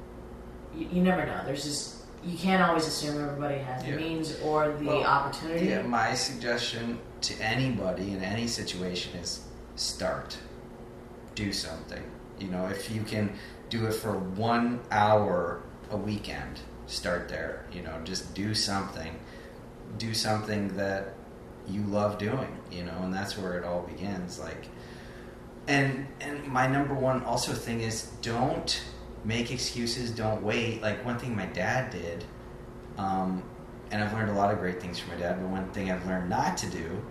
[0.74, 1.40] you, you never know.
[1.44, 3.92] There's just you can't always assume everybody has Yeah.
[3.92, 5.66] the means or the Well, opportunity.
[5.66, 9.42] Yeah, my suggestion to anybody in any situation is
[9.76, 10.36] start.
[11.36, 12.02] Do something.
[12.40, 13.32] You know, if you can
[13.70, 17.64] do it for one hour a weekend, start there.
[17.72, 19.18] You know, just do something.
[19.98, 21.14] Do something that
[21.68, 24.38] you love doing, you know, and that's where it all begins.
[24.38, 24.68] Like
[25.68, 28.82] and and my number one also thing is don't
[29.24, 30.82] make excuses, don't wait.
[30.82, 32.24] Like one thing my dad did
[32.98, 33.42] um,
[33.90, 35.40] and I've learned a lot of great things from my dad.
[35.40, 37.02] But one thing I've learned not to do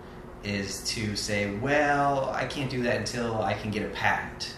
[0.44, 4.54] is to say, "Well, I can't do that until I can get a patent."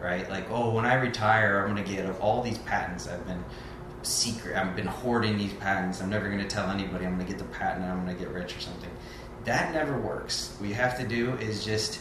[0.00, 0.28] Right?
[0.28, 3.08] Like, "Oh, when I retire, I'm to get all these patents.
[3.08, 3.44] I've been
[4.02, 4.56] secret.
[4.56, 6.00] I've been hoarding these patents.
[6.00, 7.06] I'm never going to tell anybody.
[7.06, 7.84] I'm going to get the patent.
[7.84, 8.90] I'm going to get rich or something."
[9.44, 10.54] That never works.
[10.58, 12.00] What you have to do is just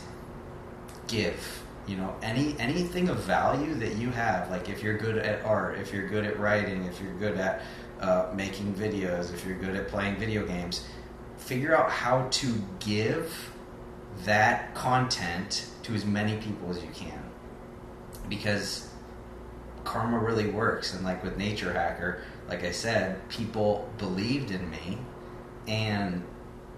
[1.07, 5.43] give you know any anything of value that you have like if you're good at
[5.43, 7.61] art if you're good at writing if you're good at
[7.99, 10.87] uh, making videos if you're good at playing video games
[11.37, 13.51] figure out how to give
[14.23, 17.21] that content to as many people as you can
[18.29, 18.90] because
[19.83, 20.93] karma really works.
[20.93, 24.97] And like with nature hacker like i said people believed in me
[25.67, 26.23] and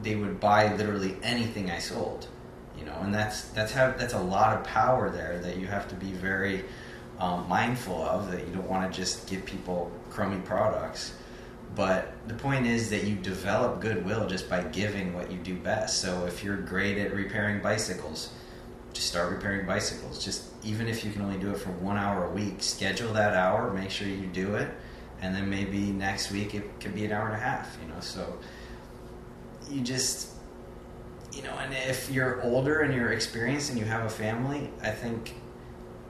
[0.04, 2.28] they would buy literally anything i sold
[2.78, 2.98] you know?
[3.02, 6.12] And that's that's how that's a lot of power there that you have to be
[6.12, 6.66] very
[7.20, 11.14] um, mindful of that you don't want to just give people crummy products.
[11.76, 16.02] But the point is that you develop goodwill just by giving what you do best.
[16.02, 18.32] So if you're great at repairing bicycles
[18.94, 20.24] just start repairing bicycles.
[20.24, 23.36] Just even if you can only do it for one hour a week schedule that
[23.36, 24.70] hour make sure you do it
[25.22, 28.00] and then maybe next week it could be an hour and a half you know
[28.00, 28.38] so
[29.70, 30.34] you just
[31.36, 34.92] you know, and if you're older and you're experienced and you have a family, I
[34.92, 35.36] think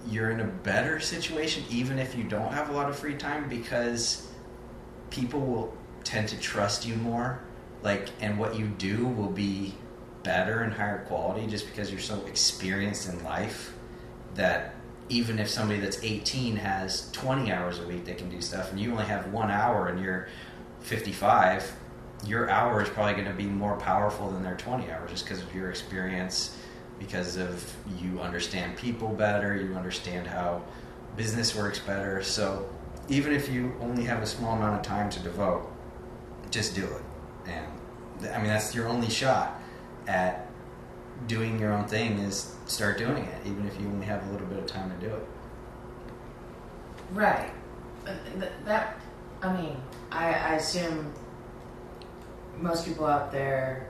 [0.08, 3.48] you're in a better situation, even if you don't have a lot of free time,
[3.48, 4.30] because
[5.10, 7.42] people will tend to trust you more.
[7.84, 9.76] Like, and what you do will be
[10.24, 13.73] better and higher quality just because you're so experienced in life
[14.36, 14.76] that
[15.10, 18.80] even if somebody that's 18 has 20 hours a week they can do stuff and
[18.80, 20.28] you only have one hour and you're
[20.82, 21.76] 55
[22.26, 25.42] your hour is probably going to be more powerful than their 20 hours just because
[25.42, 26.58] of your experience
[27.00, 30.64] because of you understand people better you understand how
[31.16, 32.22] business works better.
[32.24, 32.70] So
[33.10, 35.70] even if you only have a small amount of time to devote
[36.52, 37.02] just do it.
[37.46, 37.66] And
[38.34, 39.60] i mean that's your only shot
[40.08, 40.50] at
[41.28, 44.48] doing your own thing is start doing it even if you only have a little
[44.48, 45.28] bit of time to do it
[47.14, 47.52] Right.
[48.66, 49.00] That,
[49.42, 49.78] I mean,
[50.12, 51.14] I, I assume
[52.60, 53.88] most people out there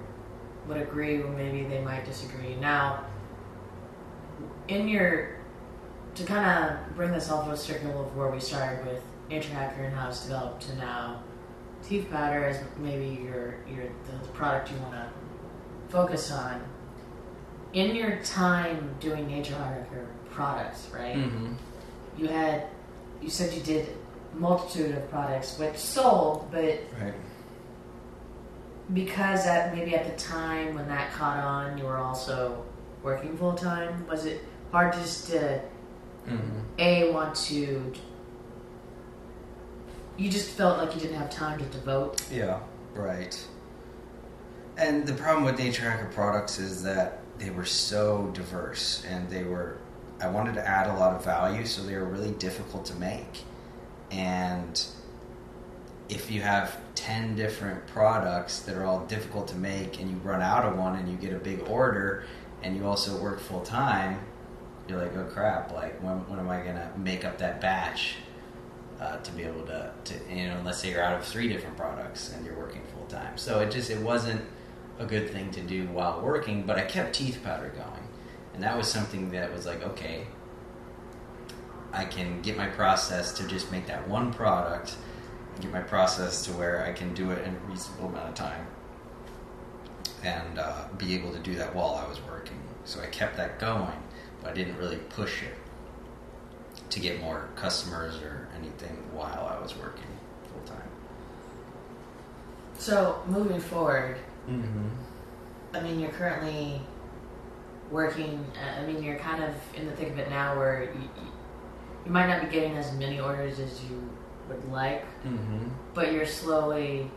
[0.67, 2.56] would agree, or maybe they might disagree.
[2.56, 3.06] Now,
[4.67, 5.38] in your,
[6.15, 9.84] to kind of bring this all full circle of where we started with Nature Hacker
[9.84, 11.24] and how it's developed to now,
[11.88, 15.10] teeth powder is maybe your, your the product you want to
[15.89, 16.62] focus on.
[17.73, 21.15] In your time doing Nature Hacker products, right?
[21.15, 21.53] mm-hmm.
[22.17, 22.65] you had
[23.21, 23.95] you said you did
[24.36, 27.13] multitude of products which sold but right
[28.93, 32.65] because at maybe at the time when that caught on you were also
[33.01, 35.62] working full time was it hard just to
[36.27, 36.59] mm-hmm.
[36.79, 37.93] a want to
[40.17, 42.59] you just felt like you didn't have time to devote Yeah,
[42.93, 43.41] right.
[44.77, 49.43] And the problem with Nature Hacker products is that they were so diverse and they
[49.43, 49.77] were
[50.21, 53.41] I wanted to add a lot of value so they were really difficult to make.
[54.10, 54.82] And
[56.08, 60.41] if you have 10 different products that are all difficult to make and you run
[60.41, 62.23] out of one and you get a big order
[62.62, 64.19] and you also work full time,
[64.88, 68.15] you're like, oh crap, like when, when am I going to make up that batch?
[69.03, 71.75] uh, to be able to, to, you know, let's say you're out of three different
[71.75, 73.38] products and you're working full time.
[73.38, 74.41] So it just, it wasn't
[74.99, 78.08] a good thing to do while working, but I kept teeth powder going.
[78.53, 80.27] And that was something that was like, okay,
[81.91, 84.95] I can get my process to just make that one product
[85.62, 88.65] get my process to where I can do it in a reasonable amount of time
[90.23, 92.58] and uh, be able to do that while I was working.
[92.86, 93.91] So I kept that going,
[94.41, 95.53] but I didn't really push it
[96.89, 100.03] to get more customers or anything while I was working
[100.51, 100.89] full time.
[102.77, 104.17] So moving forward,
[104.49, 104.88] Mm-hmm.
[105.75, 106.82] I mean, you're currently
[107.91, 108.45] working.
[108.56, 111.10] uh, I mean, you're kind of in the thick of it now, where you,
[112.06, 114.10] you, might not be getting as many orders as you
[114.49, 115.69] would like, Mm-hmm.
[115.93, 117.10] but you're slowly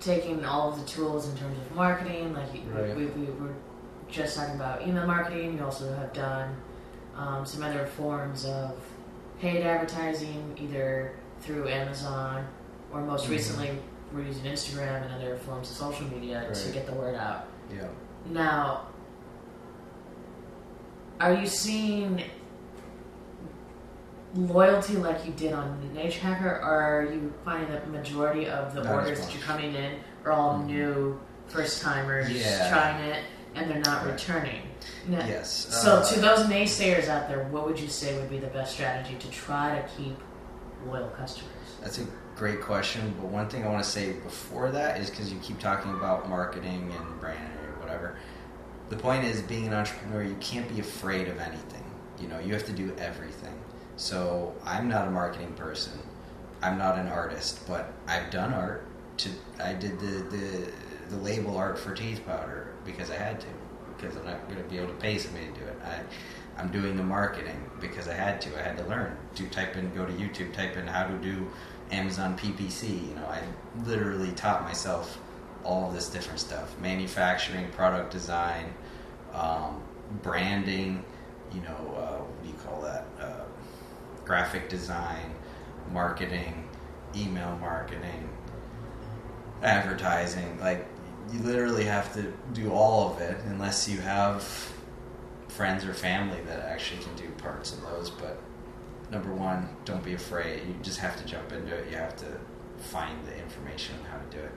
[0.00, 2.32] taking all of the tools in terms of marketing.
[2.32, 2.96] Like you, Right.
[2.96, 3.54] we, we were
[4.08, 5.56] just talking about email marketing.
[5.58, 6.56] You also have done
[7.16, 8.72] um, some other forms of
[9.40, 12.46] paid advertising, either through Amazon
[12.92, 13.30] or most Mhm.
[13.30, 13.70] recently
[14.12, 17.46] we're using Instagram and other forms of social media to get the word out.
[17.72, 17.86] Yeah.
[18.26, 18.86] Now,
[21.20, 22.22] are you seeing
[24.34, 28.74] loyalty like you did on Nature Hacker, or are you finding that the majority of
[28.74, 30.66] the Not orders that you're coming in are all Mhm.
[30.66, 32.68] new first timers Yeah.
[32.70, 33.24] trying it
[33.56, 34.12] and they're not Right.
[34.12, 34.62] returning?
[35.08, 35.50] Yes.
[35.50, 38.72] So, uh, to those naysayers out there, what would you say would be the best
[38.74, 40.16] strategy to try to keep
[40.86, 41.50] loyal customers?
[41.82, 42.06] That's a
[42.40, 45.58] great question, but one thing I want to say before that is because you keep
[45.60, 48.16] talking about marketing and brand or whatever.
[48.88, 51.84] The point is, being an entrepreneur, you can't be afraid of anything.
[52.18, 53.52] You know, you have to do everything.
[53.96, 55.92] So I'm not a marketing person.
[56.62, 58.86] I'm not an artist, but I've done art.
[59.18, 59.28] To
[59.62, 60.72] I did the the,
[61.10, 63.46] the label art for teeth powder because I had to
[63.94, 65.78] because I'm not going to be able to pay somebody to do it.
[65.84, 66.00] I
[66.58, 68.58] I'm doing the marketing because I had to.
[68.58, 69.14] I had to learn.
[69.34, 71.50] Do type in, go to YouTube, type in how to do
[71.90, 73.08] Amazon PPC.
[73.08, 73.42] You know, I
[73.84, 75.18] literally taught myself
[75.64, 78.72] all of this different stuff: manufacturing, product design,
[79.32, 79.82] um,
[80.22, 81.04] branding.
[81.52, 83.06] You know, uh, what do you call that?
[83.20, 83.44] Uh,
[84.24, 85.34] graphic design,
[85.92, 86.68] marketing,
[87.16, 88.28] email marketing,
[89.62, 90.58] advertising.
[90.60, 90.86] Like,
[91.32, 94.42] you literally have to do all of it unless you have
[95.48, 98.10] friends or family that actually can do parts of those.
[98.10, 98.40] But
[99.10, 100.66] number one, don't be afraid.
[100.66, 101.90] You just have to jump into it.
[101.90, 102.26] You have to
[102.78, 104.52] find the information on how to do it.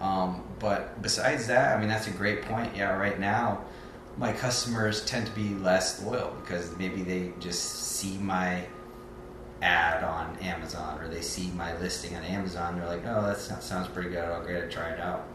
[0.00, 2.76] Um, but besides that, I mean, that's a great point.
[2.76, 3.64] Yeah, right now,
[4.16, 8.66] my customers tend to be less loyal because maybe they just see my
[9.60, 12.76] ad on Amazon or they see my listing on Amazon.
[12.76, 14.24] They're like, oh, that sounds pretty good.
[14.24, 15.26] I'll get it, try it out.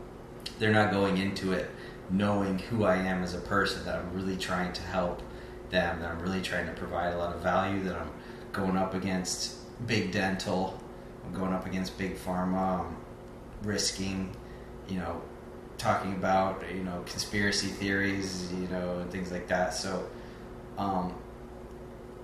[0.59, 1.69] They're not going into it
[2.09, 5.21] knowing who I am as a person, that I'm really trying to help
[5.69, 8.11] them, that I'm really trying to provide a lot of value, that I'm
[8.53, 10.79] going up against big dental,
[11.25, 12.97] I'm going up against big pharma, I'm
[13.63, 14.35] risking,
[14.87, 15.21] you know,
[15.77, 19.73] talking about, you know, conspiracy theories, you know, and things like that.
[19.73, 20.07] So,
[20.77, 21.13] um,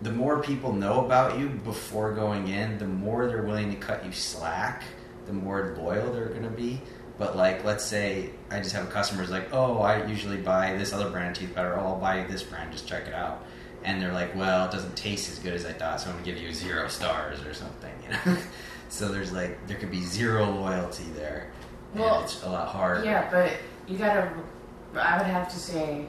[0.02, 4.06] the more people know about you before going in, the more they're willing to cut
[4.06, 4.84] you slack,
[5.26, 6.82] the more loyal they're going to be.
[7.18, 10.78] But like, let's say I just have a customer who's like, "Oh, I usually buy
[10.78, 11.78] this other brand of teeth powder.
[11.78, 12.72] Oh, I'll buy this brand.
[12.72, 13.46] Just check it out."
[13.90, 16.26] And they're like, "Well, it doesn't taste as good as I thought, so I'm gonna
[16.26, 18.38] give you zero stars or something." You know.
[18.90, 21.50] so there's like there could be zero loyalty there,
[21.96, 23.04] Well, it's a lot harder.
[23.04, 23.52] Yeah, but
[23.88, 24.32] you gotta.
[24.96, 26.06] I would have to say,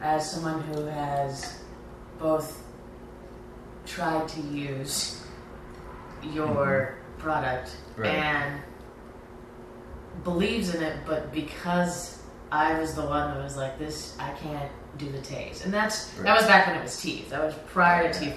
[0.00, 1.60] as someone who has
[2.18, 2.62] both
[3.86, 5.22] tried to use
[6.22, 8.02] your product Mm-hmm.
[8.02, 8.14] Right.
[8.14, 8.62] and
[10.24, 12.17] believes in it, but because
[12.50, 16.06] I was the one that was like, "This, I can't do the taste," and that's
[16.22, 17.30] that was back when it was teeth.
[17.30, 18.30] That was prior to Yeah.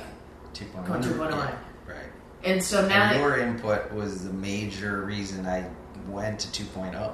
[0.54, 0.68] teeth.
[0.74, 0.86] 2.1.
[0.86, 1.32] Going 2.1.
[1.32, 1.56] Yeah,
[1.88, 1.98] Right.
[2.44, 5.66] And so now, And that, your input was the major reason I
[6.10, 6.66] went to oh.
[6.82, 7.14] 2.0.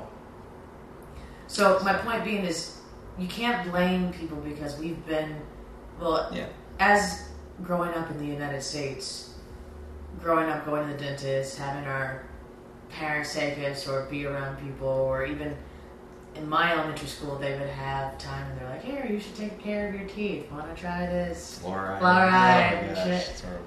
[1.48, 2.78] so my point being is,
[3.18, 5.36] you can't blame people because we've been,
[6.00, 6.48] well, Yeah.
[6.80, 7.30] as
[7.64, 9.36] growing up in the United States,
[10.22, 12.24] growing up going to the dentist, having our
[12.90, 15.56] parents take us or be around people, or even
[16.38, 19.60] in my elementary school, they would have time and they're like, "Here, you should take
[19.60, 20.52] care of your teeth.
[20.52, 22.00] Want to try this?" Fluoride.
[22.00, 23.30] Fluoride Oh, gosh, shit.
[23.32, 23.64] It's horrible.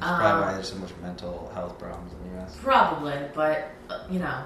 [0.00, 2.56] That's Um, probably why there's so much mental health problems in the U.S.
[2.62, 4.42] Probably, but uh, you know,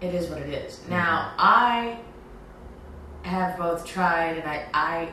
[0.00, 0.76] it is what it is.
[0.76, 0.90] Mm-hmm.
[0.90, 1.98] Now, I
[3.22, 5.08] have both tried, and I, I,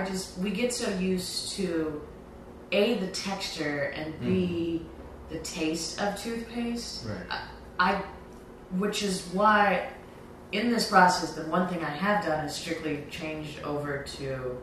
[0.00, 2.00] I just we get so used to
[2.72, 4.82] a the texture and b
[5.28, 7.04] the taste of toothpaste.
[7.06, 7.40] Right.
[7.78, 8.02] I,
[8.78, 9.88] which is why
[10.52, 14.58] in this process, the one thing I have done is strictly changed over to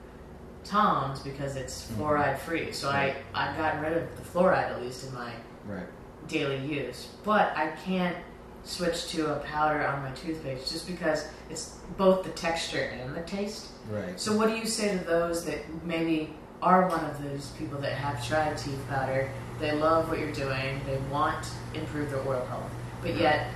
[0.63, 1.95] Tom's because it's Mhm.
[1.97, 2.71] fluoride free.
[2.71, 5.31] So I I've gotten rid of the fluoride at least in my
[5.67, 5.85] Right.
[6.27, 7.07] daily use.
[7.25, 8.15] But I can't
[8.63, 13.21] switch to a powder on my toothpaste just because it's both the texture and the
[13.21, 13.67] taste.
[13.91, 14.17] Right.
[14.17, 17.91] So what do you say to those that maybe are one of those people that
[17.91, 19.29] have tried teeth powder,
[19.59, 22.71] they love what you're doing, they want to improve their oral health,
[23.01, 23.47] but yet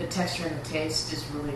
[0.00, 1.54] the texture and the taste is really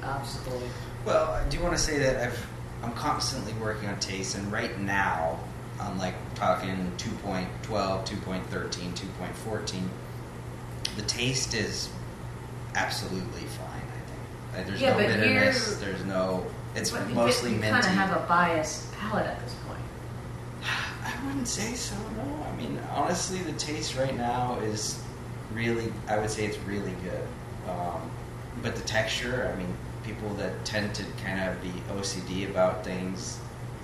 [0.00, 0.60] the obstacle.
[1.04, 2.46] Well, I do want to say that I've,
[2.82, 5.40] I'm constantly working on taste, and right now,
[5.80, 9.82] I'm like talking 2.12, 2.13, 2.14.
[10.96, 11.88] The taste is
[12.74, 13.82] absolutely fine.
[14.52, 15.76] I think there's Yeah, no but bitterness.
[15.78, 16.46] There's no.
[16.74, 17.80] It's you mostly you minty.
[17.82, 19.80] kind of have a biased palate at this point.
[21.04, 21.94] I wouldn't say so.
[22.16, 25.02] No, I mean honestly, the taste right now is
[25.52, 25.92] really.
[26.08, 27.22] I would say it's really good.
[27.68, 28.10] Um,
[28.62, 33.38] but the texture, I mean, people that tend to kind of be OCD about things,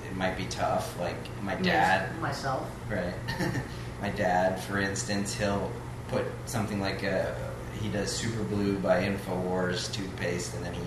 [0.07, 0.99] it might be tough.
[0.99, 2.69] Like my dad, myself.
[2.89, 3.15] right?
[4.01, 5.71] my dad, for instance, he'll
[6.09, 7.35] put something like a.
[7.81, 10.83] He does Super Blue by Infowars toothpaste, and then he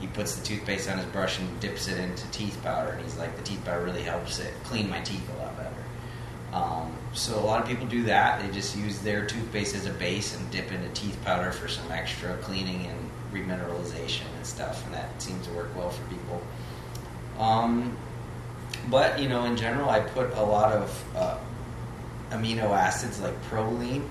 [0.00, 3.16] he puts the toothpaste on his brush and dips it into teeth powder, and he's
[3.16, 5.47] like, the teeth powder really helps it clean my teeth a lot.
[6.52, 8.40] Um, so a lot of people do that.
[8.40, 11.90] They just use their toothpaste as a base and dip into teeth powder for some
[11.90, 16.42] extra cleaning and remineralization and stuff, and that seems to work well for people.
[17.38, 17.96] Um,
[18.90, 21.38] but you know, in general, I put a lot of uh,
[22.30, 24.06] amino acids like proline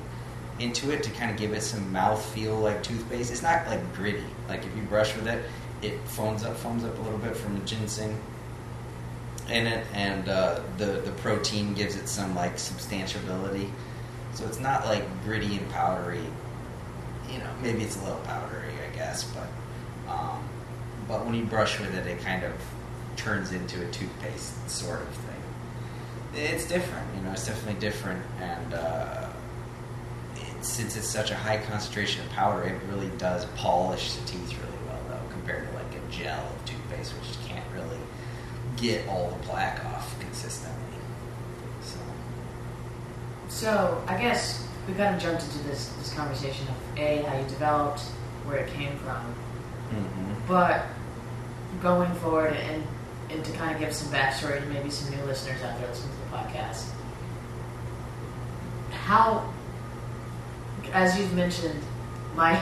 [0.60, 3.32] into it to kind of give it some mouth feel like toothpaste.
[3.32, 4.24] It's not like gritty.
[4.48, 5.44] Like if you brush with it,
[5.82, 8.20] it foams up, foams up a little bit from the ginseng
[9.50, 13.70] in it, and uh, the the protein gives it some like substantiability.
[14.34, 16.24] So it's not like gritty and powdery.
[17.30, 19.48] You know, maybe it's a little powdery, I guess, but
[20.12, 20.48] um,
[21.08, 22.54] but when you brush with it, it kind of
[23.16, 25.42] turns into a toothpaste sort of thing.
[26.36, 27.32] It's different, you know.
[27.32, 29.30] It's definitely different, and uh,
[30.36, 34.54] it, since it's such a high concentration of powder, it really does polish the teeth
[34.54, 37.47] really well, though, compared to like a gel of toothpaste, which
[38.78, 40.78] get all the plaque off consistently.
[41.82, 41.98] So,
[43.50, 47.46] So I guess we kind of jumped into this this conversation of a how you
[47.48, 48.02] developed,
[48.46, 49.34] where it came from,
[49.92, 50.34] mm-hmm.
[50.48, 50.84] but
[51.82, 52.84] going forward and
[53.30, 56.14] and to kind of give some backstory to maybe some new listeners out there listening
[56.14, 56.86] to the podcast.
[58.92, 59.52] How,
[60.94, 61.82] as you've mentioned,
[62.36, 62.62] my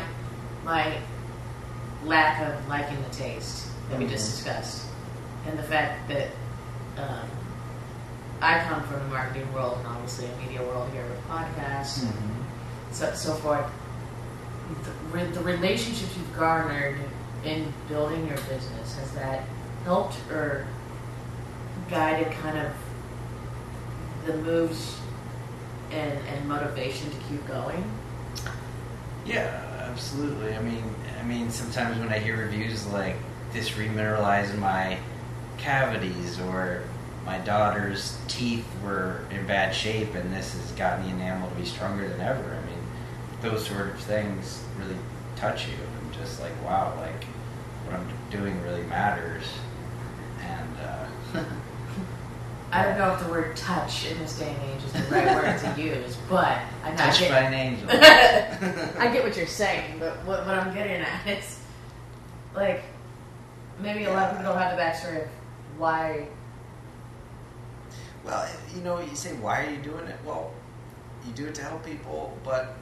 [0.63, 0.97] my
[2.03, 4.35] lack of liking the taste that we just Mhm.
[4.43, 4.87] discussed,
[5.47, 6.29] and the fact that
[6.97, 7.27] um,
[8.41, 12.41] I come from the marketing world and obviously a media world here with podcasts Mm-hmm.
[12.91, 13.65] so, so forth.
[14.83, 16.99] The, re- the relationships you've garnered
[17.43, 19.43] in building your business has that
[19.83, 20.65] helped or
[21.89, 22.71] guided kind of
[24.25, 24.97] the moves
[25.91, 27.83] and, and motivation to keep going?
[29.25, 30.55] Yeah, absolutely.
[30.55, 30.83] I mean,
[31.19, 33.15] I mean, sometimes when I hear reviews like
[33.53, 34.97] this remineralized my
[35.57, 36.83] cavities or
[37.25, 41.65] my daughter's teeth were in bad shape and this has gotten the enamel to be
[41.65, 42.39] stronger than ever.
[42.61, 42.79] I mean,
[43.41, 44.95] those sort of things really
[45.35, 47.23] touch you and just like, wow, like
[47.85, 49.43] what I'm doing really matters.
[50.41, 51.43] And uh,
[52.71, 55.35] I don't know if the word touch in this day and age is the right
[55.35, 57.87] word to use, but I know I touched get- by an angel.
[58.99, 61.59] I get what you're saying, but what, what I'm getting at is
[62.55, 62.83] like
[63.79, 65.29] maybe a lot of people don't have the backstory of
[65.77, 66.27] why.
[68.23, 70.17] Well, you know, you say, why are you doing it?
[70.25, 70.51] Well,
[71.25, 72.75] you do it to help people, but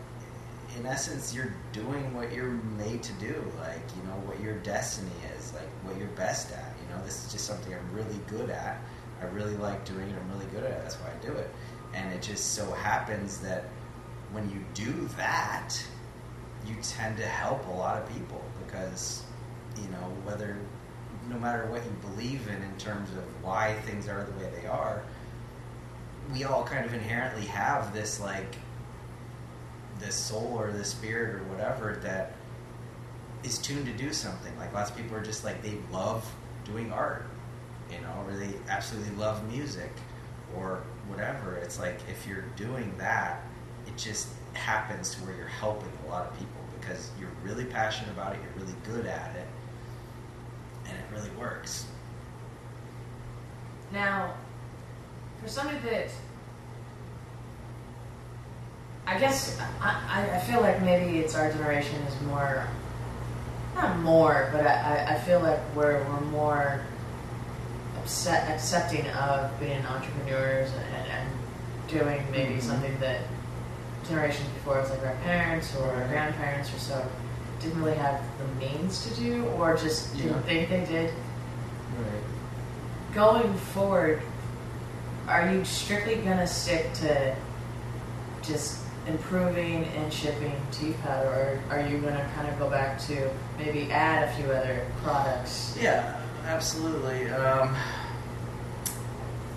[0.77, 3.35] in essence, you're doing what you're made to do.
[3.59, 6.73] Like, you know, what your destiny is, like what you're best at.
[6.81, 8.81] You know, this is just something I'm really good at.
[9.21, 10.15] I really like doing it.
[10.17, 10.81] I'm really good at it.
[10.81, 11.49] That's why I do it.
[11.93, 13.65] And it just so happens that
[14.31, 15.75] when you do that,
[16.65, 19.23] you tend to help a lot of people because,
[19.77, 20.57] you know, whether,
[21.29, 24.67] no matter what you believe in in terms of why things are the way they
[24.67, 25.03] are,
[26.33, 28.55] we all kind of inherently have this like
[29.99, 32.33] this soul or this spirit or whatever that
[33.43, 34.57] is tuned to do something.
[34.57, 36.29] Like lots of people are just like they love
[36.65, 37.25] doing art,
[37.91, 39.91] you know, or they absolutely love music
[40.55, 41.55] or whatever.
[41.55, 43.43] It's like if you're doing that,
[43.87, 48.11] it just happens to where you're helping a lot of people because you're really passionate
[48.11, 49.47] about it, you're really good at it,
[51.13, 51.85] really works.
[53.91, 54.33] Now,
[55.41, 56.09] for somebody that
[59.05, 62.67] I guess I, I- feel like maybe it's our generation is more
[63.75, 66.81] not more, but I, I- feel like we're we're more
[68.01, 71.29] upset, accepting of being entrepreneurs and, and
[71.87, 72.61] doing maybe Mhm.
[72.61, 73.21] something that
[74.07, 77.05] generations before us, like our parents or our grandparents or so,
[77.63, 80.41] didn't really have the means to do, or just didn't Yeah.
[80.41, 81.13] think they did
[81.97, 82.23] Right.
[83.15, 84.21] going forward,
[85.27, 87.35] are you strictly gonna stick to
[88.41, 93.29] just improving and shipping teeth powder, or are you gonna kind of go back to
[93.57, 95.75] maybe add a few other products?
[95.79, 96.15] Yeah,
[96.47, 97.29] absolutely.
[97.31, 97.75] Um,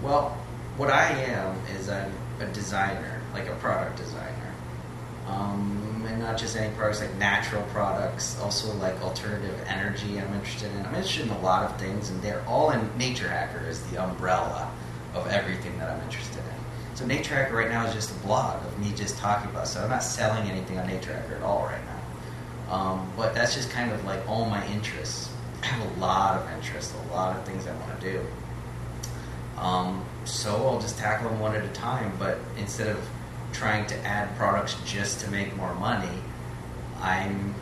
[0.02, 0.36] well,
[0.76, 4.45] what I am is I'm a designer, like a product designer.
[5.26, 10.70] Um, and not just any products, like natural products, also like alternative energy I'm interested
[10.72, 10.86] in.
[10.86, 14.02] I'm interested in a lot of things, and they're all in Nature Hacker is the
[14.02, 14.70] umbrella
[15.14, 16.96] of everything that I'm interested in.
[16.96, 19.82] So Nature Hacker right now is just a blog of me just talking about So
[19.82, 22.74] I'm not selling anything on Nature Hacker at all right now.
[22.74, 25.30] Um, but that's just kind of like all my interests.
[25.62, 28.26] I have a lot of interests, a lot of things I want to do.
[29.58, 32.12] Um, so I'll just tackle them one at a time.
[32.18, 33.08] But instead of
[33.56, 36.22] trying to add products just to make more money,
[37.00, 37.54] I'm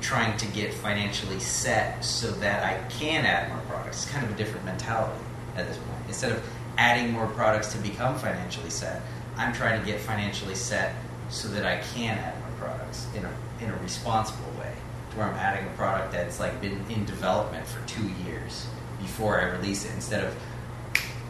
[0.00, 4.04] trying to get financially set so that I can add more products.
[4.04, 5.22] It's kind of a different mentality
[5.56, 6.06] at this point.
[6.06, 6.46] Instead of
[6.76, 9.02] adding more products to become financially set,
[9.36, 10.94] I'm trying to get financially set
[11.30, 13.32] so that I can add more products in a
[13.62, 14.74] in a responsible way.
[15.14, 18.66] Where I'm adding a product that's like been in development for two years
[19.00, 20.34] before I release it, instead of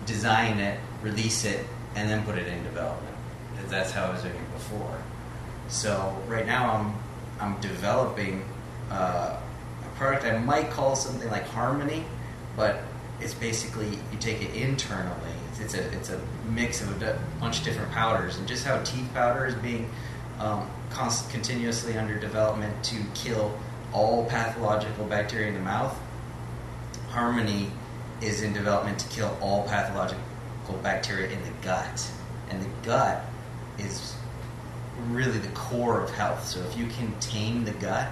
[0.06, 1.64] design it, release it,
[1.94, 3.09] and then put it in development.
[3.70, 4.98] Because that's how I was doing it before.
[5.68, 6.94] So right now I'm
[7.40, 8.44] I'm developing
[8.90, 12.04] uh, a product I might call something like Harmony,
[12.56, 12.82] but
[13.20, 15.30] it's basically you take it internally.
[15.50, 18.82] It's, it's a it's a mix of a bunch of different powders, and just how
[18.82, 19.88] teeth powder is being
[20.40, 23.56] um, const- continuously under development to kill
[23.92, 25.96] all pathological bacteria in the mouth.
[27.10, 27.70] Harmony
[28.20, 30.24] is in development to kill all pathological
[30.82, 32.10] bacteria in the gut,
[32.50, 33.29] and the gut
[33.80, 34.14] is
[35.08, 36.46] really the core of health.
[36.46, 38.08] So if you can tame the gut,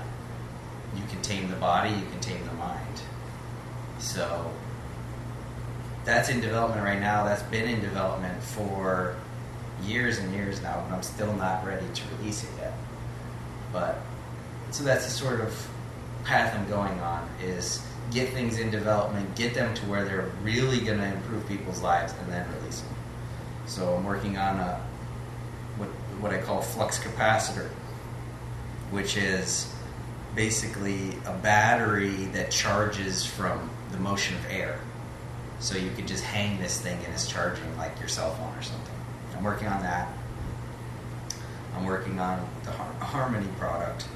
[0.96, 3.02] you can tame the body, you can tame the mind.
[3.98, 4.50] So
[6.04, 7.24] that's in development right now.
[7.24, 9.16] That's been in development for
[9.84, 12.72] years and years now, and I'm still not ready to release it yet.
[13.72, 14.00] But
[14.70, 15.68] so that's the sort of
[16.24, 20.80] path I'm going on is get things in development, get them to where they're really
[20.80, 22.94] going to improve people's lives, and then release them.
[23.66, 24.80] So I'm working on a
[26.20, 27.68] what I call a flux capacitor,
[28.90, 29.72] which is
[30.34, 34.80] basically a battery that charges from the motion of air.
[35.60, 38.62] So you could just hang this thing and it's charging like your cell phone or
[38.62, 38.94] something.
[39.36, 40.08] I'm working on that.
[41.76, 44.06] I'm working on the Har- Harmony product.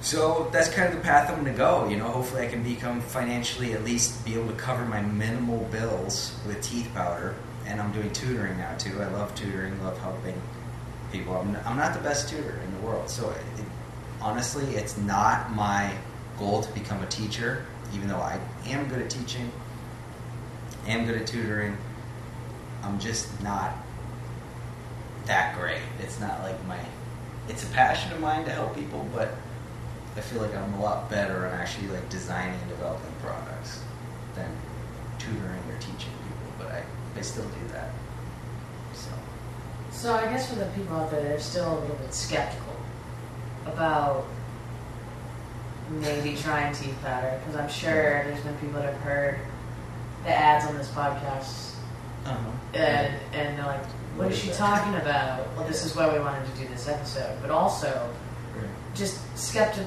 [0.00, 1.88] So that's kind of the path I'm going to go.
[1.88, 5.64] You know, hopefully I can become financially at least be able to cover my minimal
[5.72, 7.34] bills with teeth powder.
[7.66, 9.00] And I'm doing tutoring now too.
[9.00, 10.40] I love tutoring, love helping
[11.12, 11.36] people.
[11.36, 13.66] I'm, I'm not the best tutor in the world, so it, it,
[14.20, 15.92] honestly, it's not my
[16.38, 17.66] goal to become a teacher.
[17.94, 19.50] Even though I am good at teaching,
[20.86, 21.76] am good at tutoring,
[22.82, 23.72] I'm just not
[25.26, 25.82] that great.
[26.00, 26.78] It's not like my.
[27.48, 29.34] It's a passion of mine to help people, but
[30.16, 33.80] I feel like I'm a lot better on actually like designing and developing products
[34.34, 34.50] than
[35.18, 36.12] tutoring or teaching
[37.18, 37.18] people.
[37.18, 37.90] But I, I still do that.
[38.94, 39.10] So
[39.90, 42.76] So I guess for the people out there that are still a little bit skeptical
[43.66, 44.26] about
[45.90, 49.40] maybe trying teeth powder, because I'm sure there's been people that have heard
[50.24, 51.74] the ads on this podcast
[52.26, 52.50] uh-huh.
[52.74, 53.84] and, and they're like,
[54.16, 54.56] what What is is she that?
[54.58, 55.46] talking about?
[55.56, 57.38] Well, this is why we wanted to do this episode.
[57.40, 58.10] But also,
[58.94, 59.86] just skeptical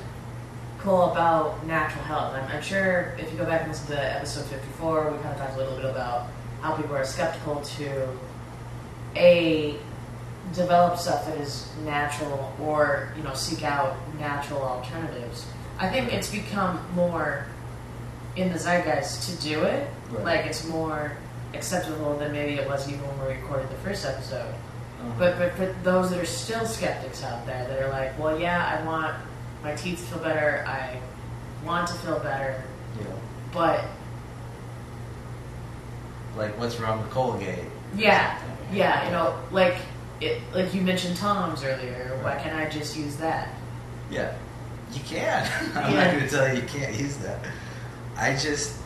[1.11, 2.33] about natural health.
[2.33, 5.37] I'm, I'm sure if you go back and listen to episode 54, we kind of
[5.37, 6.27] talked a little bit about
[6.61, 8.07] how people are skeptical to
[9.15, 9.75] a
[10.53, 15.45] develop stuff that is natural or you know seek out natural alternatives.
[15.79, 17.47] I think it's become more
[18.35, 19.89] in the zeitgeist to do it.
[20.09, 20.23] Right.
[20.23, 21.17] Like it's more
[21.53, 24.53] acceptable than maybe it was even when we recorded the first episode.
[24.53, 25.13] Uh-huh.
[25.17, 28.79] But but for those that are still skeptics out there that are like, well, yeah,
[28.79, 29.15] I want
[29.63, 30.63] my teeth to feel better.
[30.67, 30.99] I
[31.65, 32.63] want to feel better,
[33.03, 33.19] know,
[33.53, 33.85] but
[36.37, 37.65] like what's wrong with Colgate?
[37.95, 38.39] yeah,
[38.71, 39.77] yeah, you know, like
[40.21, 42.17] it, like you mentioned Tom's earlier.
[42.21, 43.49] Why can't I just use that?
[44.09, 44.33] Yeah,
[44.93, 45.49] you can.
[45.75, 46.03] I'm Yeah.
[46.05, 47.39] not going to tell you you can't use that.
[48.17, 48.77] I just,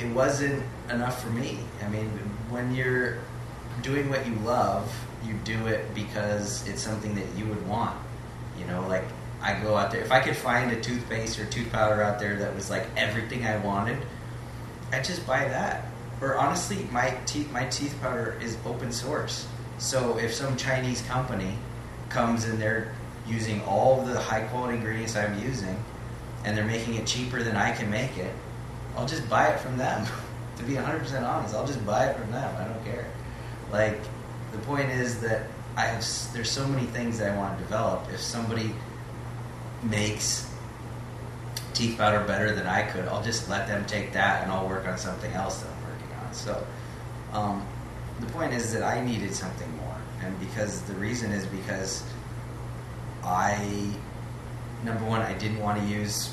[0.00, 1.58] it wasn't enough for me.
[1.84, 2.08] I mean,
[2.50, 3.18] when you're
[3.82, 4.92] doing what you love,
[5.24, 7.96] you do it because it's something that you would want.
[8.58, 9.04] You know, like
[9.42, 10.00] I go out there.
[10.00, 13.44] If I could find a toothpaste or tooth powder out there that was like everything
[13.46, 13.98] I wanted,
[14.92, 15.86] I'd just buy that.
[16.24, 19.46] Or honestly, my teeth my teeth powder is open source.
[19.76, 21.58] So if some Chinese company
[22.08, 22.94] comes and they're
[23.28, 25.76] using all the high quality ingredients I'm using,
[26.46, 28.32] and they're making it cheaper than I can make it,
[28.96, 30.06] I'll just buy it from them.
[30.58, 32.56] To be 100% honest, I'll just buy it from them.
[32.56, 33.10] I don't care.
[33.72, 33.98] Like,
[34.52, 38.06] the point is that I have there's so many things that I want to develop.
[38.12, 38.72] If somebody
[39.82, 40.48] makes
[41.72, 44.86] teeth powder better than I could, I'll just let them take that and I'll work
[44.86, 45.73] on something else that
[46.34, 46.64] I'm working on.
[46.64, 46.66] So,
[47.32, 47.66] um,
[48.20, 52.04] the point is that I needed something more, and because the reason is because
[53.24, 53.90] I,
[54.84, 56.32] number one, I didn't want to use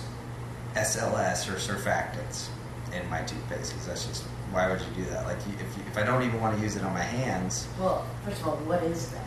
[0.76, 2.48] SLS or surfactants
[2.94, 3.86] in my toothpastes.
[3.86, 5.26] That's just why would you do that?
[5.26, 7.68] Like, you, if you, if I don't even want to use it on my hands,
[7.80, 9.26] Well, first of all, what is that?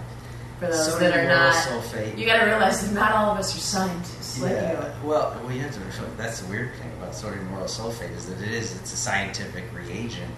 [0.60, 2.16] For those sodium that are not, sulfate.
[2.16, 4.40] you got to realize that not all of us are scientists.
[4.40, 4.72] Like yeah.
[4.72, 5.08] you.
[5.08, 5.80] Well, well, you have to.
[6.16, 8.76] That's the weird thing about sodium lauryl sulfate is that it is.
[8.76, 10.32] It's a scientific reagent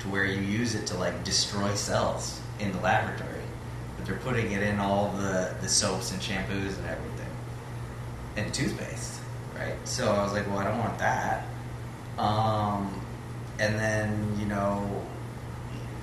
[0.00, 3.42] to where you use it to like destroy cells in the laboratory,
[3.96, 7.30] but they're putting it in all the the soaps and shampoos and everything,
[8.36, 9.20] and toothpaste,
[9.56, 9.76] right?
[9.84, 11.46] So I was like, well, I don't want that.
[12.18, 13.00] Um,
[13.58, 15.04] and then you know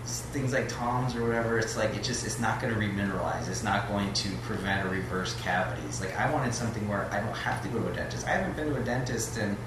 [0.07, 3.49] things like Tom's or whatever, it's like it just it's not going to remineralize.
[3.49, 5.99] It's not going to prevent or reverse cavities.
[5.99, 8.25] Like I wanted something where I don't have to go to a dentist.
[8.25, 9.57] I haven't been to a dentist in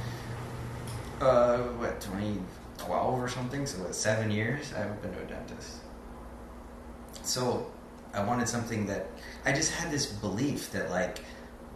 [1.20, 2.00] uh what
[2.80, 3.66] 2012 or something.
[3.66, 4.72] So what, seven years?
[4.74, 5.76] I haven't been to a dentist.
[7.22, 7.70] So
[8.12, 9.08] I wanted something that
[9.44, 11.20] I just had this belief that like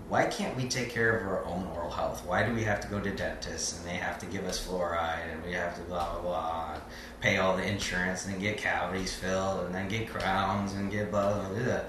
[0.08, 2.26] why can't we take care of our own oral health?
[2.26, 5.32] Why do we have to go to dentists and they have to give us fluoride
[5.32, 6.80] and we have to blah blah blah,
[7.20, 11.10] pay all the insurance and then get cavities filled and then get crowns and get
[11.10, 11.80] blah blah blah.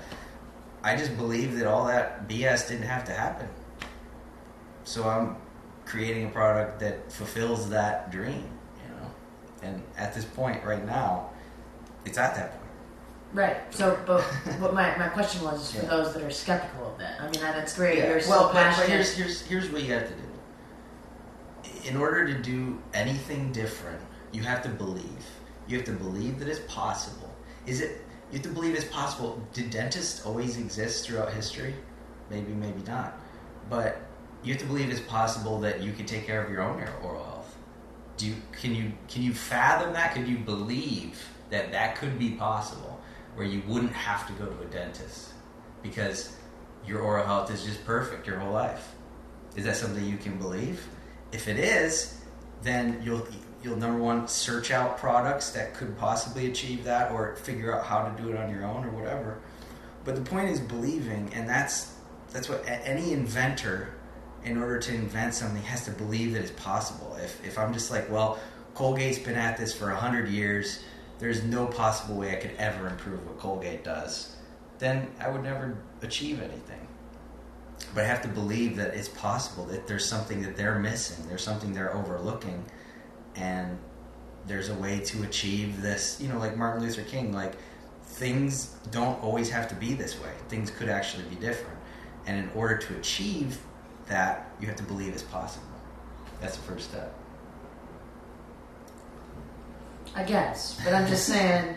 [0.81, 3.49] I just believe that all that BS didn't have to happen.
[4.85, 5.35] So I'm
[5.85, 8.47] creating a product that fulfills that dream.
[9.65, 11.29] And at this point right now,
[12.05, 12.61] it's at that point.
[13.33, 13.57] Right.
[13.73, 14.21] So, but
[14.59, 15.89] what my, my question was for Yeah.
[15.89, 17.19] those that are skeptical of that.
[17.19, 17.97] I mean, that's great.
[17.97, 18.09] Yeah.
[18.09, 21.89] You're so well, but, but here's here's here's what you have to do.
[21.89, 23.99] In order to do anything different,
[24.31, 25.25] you have to believe.
[25.67, 27.29] You have to believe that it's possible.
[27.65, 28.01] Is it?
[28.31, 29.41] You have to believe it's possible.
[29.53, 31.73] Did dentists always exist throughout history?
[32.29, 33.17] Maybe, maybe not.
[33.69, 33.97] But
[34.43, 37.23] you have to believe it's possible that you could take care of your own oral
[37.23, 37.34] health.
[38.17, 38.35] Do you?
[38.59, 38.91] Can you?
[39.07, 40.13] Can you fathom that?
[40.13, 42.99] Can you believe that that could be possible,
[43.35, 45.33] where you wouldn't have to go to a dentist
[45.81, 46.35] because
[46.87, 48.93] your oral health is just perfect your whole life.
[49.55, 50.85] Is that something you can believe?
[51.31, 52.21] If it is,
[52.61, 53.27] then you'll
[53.63, 58.07] you'll number one search out products that could possibly achieve that, or figure out how
[58.07, 59.39] to do it on your own, or whatever.
[60.03, 61.95] But the point is believing, and that's
[62.31, 63.94] that's what any inventor,
[64.45, 67.17] in order to invent something, has to believe that it's possible.
[67.21, 68.39] If if I'm just like, well,
[68.75, 70.83] Colgate's been at this for a hundred years,
[71.19, 74.35] there's no possible way I could ever improve what Colgate does,
[74.79, 76.87] then I would never achieve anything.
[77.93, 81.43] But I have to believe that it's possible that there's something that they're missing, there's
[81.43, 82.63] something they're overlooking,
[83.35, 83.77] and
[84.47, 86.19] there's a way to achieve this.
[86.21, 87.53] You know, like Martin Luther King, like
[88.03, 90.31] things don't always have to be this way.
[90.49, 91.77] Things could actually be different.
[92.27, 93.59] And in order to achieve
[94.07, 95.65] that, you have to believe is possible.
[96.41, 97.13] That's the first step.
[100.15, 101.75] I guess, but I'm just saying,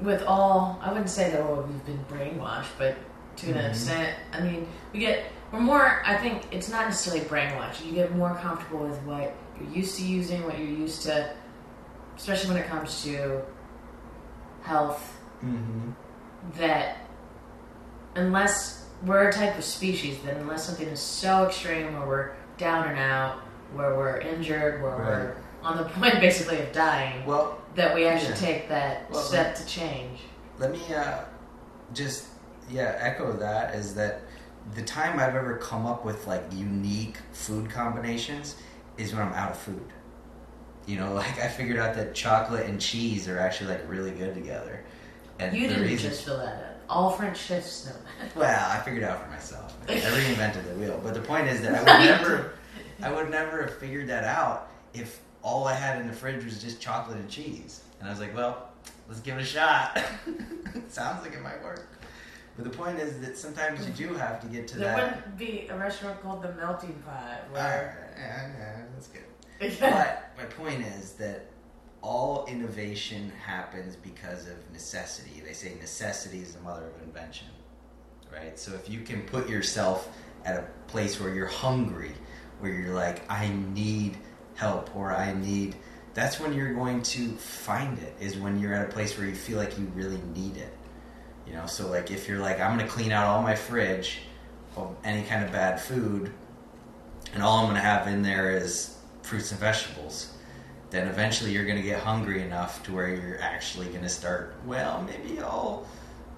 [0.00, 2.96] with all, I wouldn't say that oh we've been brainwashed, but
[3.36, 3.70] to an Mhm.
[3.70, 6.02] extent, I mean, we get we're more.
[6.04, 7.84] I think it's not necessarily brainwashed.
[7.84, 11.30] You get more comfortable with what you're used to using, what you're used to,
[12.16, 13.42] especially when it comes to
[14.62, 15.16] health.
[15.44, 15.90] Mm-hmm.
[16.58, 16.96] That
[18.16, 22.88] unless we're a type of species, that unless something is so extreme where we're down
[22.88, 23.38] and out,
[23.74, 28.30] where we're injured, where we're on the point basically of dying, Well, that we actually
[28.30, 28.36] Yeah.
[28.36, 30.20] take that Well, step to change.
[30.58, 31.18] let me uh,
[31.94, 32.26] just
[32.70, 34.22] yeah echo that is that
[34.74, 38.56] the time I've ever come up with like unique food combinations
[38.98, 39.84] is when I'm out of food.
[40.86, 44.34] You know, like I figured out that chocolate and cheese are actually like really good
[44.34, 44.84] together.
[45.38, 46.71] And You the didn't reason, just fill that up.
[46.92, 48.36] All French chefs know that.
[48.36, 49.76] well, I figured it out for myself.
[49.88, 51.00] I reinvented the wheel.
[51.02, 52.04] But the point is that I would Right.
[52.04, 52.52] never,
[53.02, 56.62] I would never have figured that out if all I had in the fridge was
[56.62, 57.80] just chocolate and cheese.
[57.98, 58.68] And I was like, well,
[59.08, 59.98] let's give it a shot.
[60.88, 61.88] Sounds like it might work.
[62.56, 65.16] But the point is that sometimes you do have to get to There that.
[65.16, 68.12] wouldn't be a restaurant called the Melting Pot All where.
[68.14, 69.22] right, yeah, yeah, that's good.
[69.80, 71.46] But my point is that
[72.02, 75.42] all innovation happens because of necessity.
[75.44, 77.48] They say necessity is the mother of invention,
[78.32, 78.58] right?
[78.58, 80.08] So if you can put yourself
[80.44, 82.12] at a place where you're hungry,
[82.58, 84.16] where you're like, I need
[84.54, 85.76] help or I need,
[86.14, 89.34] that's when you're going to find it, is when you're at a place where you
[89.34, 90.76] feel like you really need it.
[91.46, 94.20] You know, so like if you're like, I'm going to clean out all my fridge
[94.76, 96.32] of any kind of bad food,
[97.32, 100.34] and all I'm going to have in there is fruits and vegetables,
[100.92, 104.54] then eventually you're going to get hungry enough to where you're actually going to start.
[104.66, 105.86] Well, maybe I'll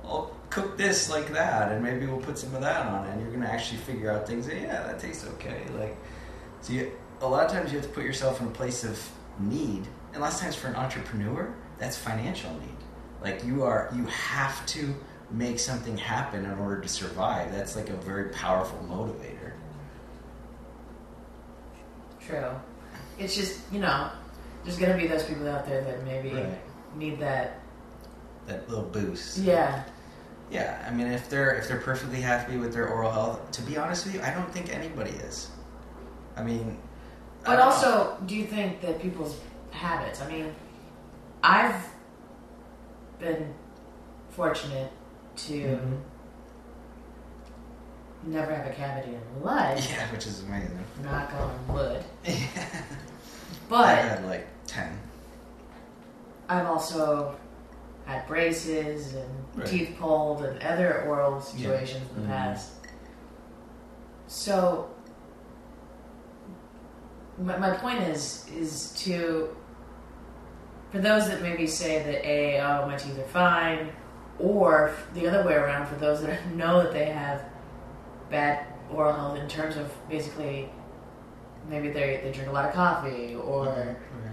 [0.05, 3.11] I'll cook this like that, and maybe we'll put some of that on it.
[3.11, 4.46] And you're going to actually figure out things.
[4.46, 5.62] That, yeah, that tastes okay.
[5.76, 5.96] Like,
[6.61, 8.96] so you, a lot of times you have to put yourself in a place of
[9.40, 9.82] need,
[10.12, 12.76] and lots of times for an entrepreneur, that's financial need.
[13.20, 14.94] Like you are, you have to
[15.32, 17.50] make something happen in order to survive.
[17.50, 19.52] That's like a very powerful motivator.
[22.24, 22.50] True.
[23.18, 24.11] It's just you know,
[24.65, 26.59] there's gonna be those people out there that maybe Right.
[26.97, 27.61] need that.
[28.47, 29.39] That little boost.
[29.39, 29.83] Yeah.
[30.51, 33.77] Yeah, I mean, if they're if they're perfectly happy with their oral health, to be
[33.79, 35.51] honest with you, I don't think anybody is.
[36.37, 36.79] I mean,
[37.45, 37.62] But know.
[37.65, 39.39] also, do you think that people's
[39.71, 40.21] habits?
[40.21, 40.55] I mean,
[41.43, 41.83] I've
[43.19, 43.55] been
[44.31, 44.91] fortunate
[45.37, 46.01] to Mhm.
[48.25, 49.87] never have a cavity in life.
[49.91, 50.79] yeah, which is amazing.
[51.03, 52.05] Knock on wood.
[52.27, 52.39] I
[53.69, 54.99] But had like ten.
[56.49, 57.37] I've also
[58.07, 59.67] had braces and Right.
[59.67, 62.33] teeth pulled and other oral situations in the Mhm.
[62.37, 62.73] past.
[64.27, 64.89] So
[67.39, 69.55] my, my point is is to
[70.91, 73.91] for those that maybe say that a oh my teeth are fine,
[74.39, 77.43] or the other way around for those that know that they have
[78.31, 80.71] bad oral health in terms of basically
[81.69, 84.29] maybe they they drink a lot of coffee or Mm-hmm.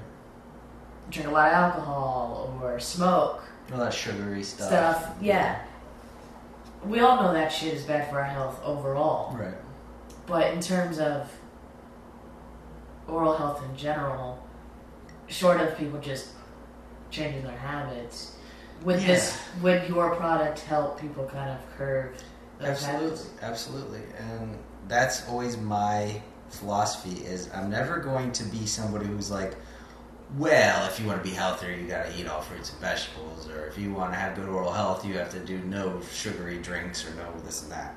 [1.11, 4.67] Drink a lot of alcohol or smoke all that sugary stuff.
[4.67, 5.15] stuff.
[5.21, 5.61] Yeah.
[6.85, 9.35] We all know that shit is bad for our health overall.
[9.35, 9.53] Right.
[10.25, 11.31] But in terms of
[13.07, 14.43] oral health in general,
[15.27, 16.29] short of people just
[17.11, 18.35] changing their habits,
[18.83, 22.13] would this would your product help people kind of curb
[22.59, 23.29] Absolutely, habits?
[23.41, 24.57] absolutely, and
[24.87, 27.25] that's always my philosophy.
[27.25, 29.55] Is I'm never going to be somebody who's like,
[30.37, 33.49] well, if you want to be healthier, you got to eat all fruits and vegetables,
[33.49, 36.57] or if you want to have good oral health, you have to do no sugary
[36.59, 37.95] drinks or no this and that.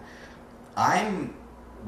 [0.77, 1.35] I'm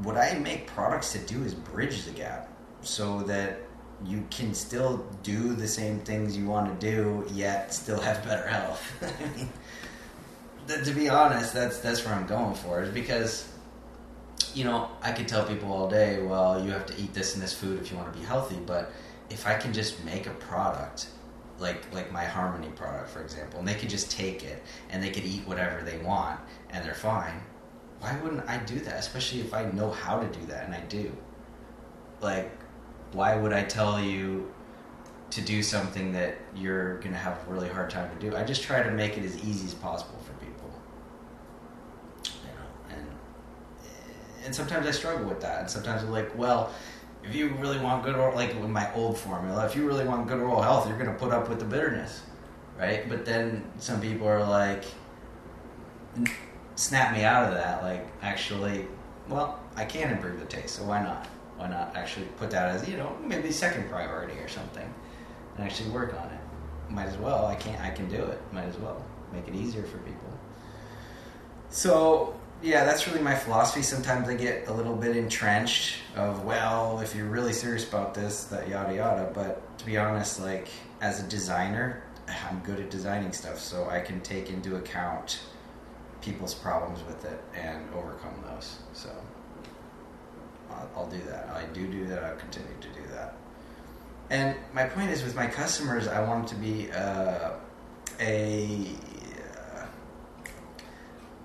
[0.03, 2.51] what I make products to do is bridge the gap,
[2.83, 3.61] so that
[4.05, 8.47] you can still do the same things you want to do, yet still have better
[8.47, 8.93] health.
[9.03, 9.49] I mean,
[10.69, 13.49] th- to be honest, that's that's where I'm going for is because
[14.55, 17.43] you know I could tell people all day, well, you have to eat this and
[17.43, 18.93] this food if you want to be healthy, but
[19.31, 21.09] if I can just make a product
[21.59, 25.11] like like my Harmony product, for example, and they could just take it and they
[25.11, 26.39] could eat whatever they want
[26.70, 27.41] and they're fine.
[28.01, 28.99] Why wouldn't I do that?
[28.99, 31.11] Especially if I know how to do that and I do.
[32.20, 32.51] Like,
[33.12, 34.53] why would I tell you
[35.31, 38.37] to do something that you're gonna have a really hard time to do?
[38.37, 40.70] I just try to make it as easy as possible for people.
[42.24, 43.07] You know, and
[44.45, 46.72] and sometimes I struggle with that, and sometimes I'm like, well,
[47.29, 50.29] if you really want good oral, like with my old formula, if you really want
[50.29, 52.22] good oral health, you're gonna put up with the bitterness,
[52.79, 53.09] right?
[53.09, 54.85] But then some people are like,
[56.77, 57.83] snap me out of that.
[57.83, 58.87] Like, actually,
[59.29, 61.27] well, I can improve the taste, so why not?
[61.57, 64.93] Why not actually put that as you know maybe second priority or something,
[65.57, 66.93] and actually work on it?
[66.93, 67.47] Might as well.
[67.47, 67.81] I can't.
[67.81, 68.41] I can do it.
[68.53, 69.03] Might as well
[69.33, 70.31] make it easier for people.
[71.70, 73.83] So yeah, that's really my philosophy.
[73.83, 78.45] Sometimes I get a little bit entrenched of well, if you're really serious about this,
[78.45, 79.31] that yada yada.
[79.35, 80.69] But to be honest, like
[81.01, 82.03] as a designer,
[82.49, 85.41] I'm good at designing stuff, so I can take into account
[86.21, 88.79] people's problems with it and overcome those.
[88.93, 89.11] So
[90.71, 91.49] I'll, I'll do that.
[91.51, 92.25] I do do that.
[92.25, 93.35] I'll continue to do that.
[94.31, 97.51] And my point is, with my customers, I want it to be uh,
[98.19, 98.89] a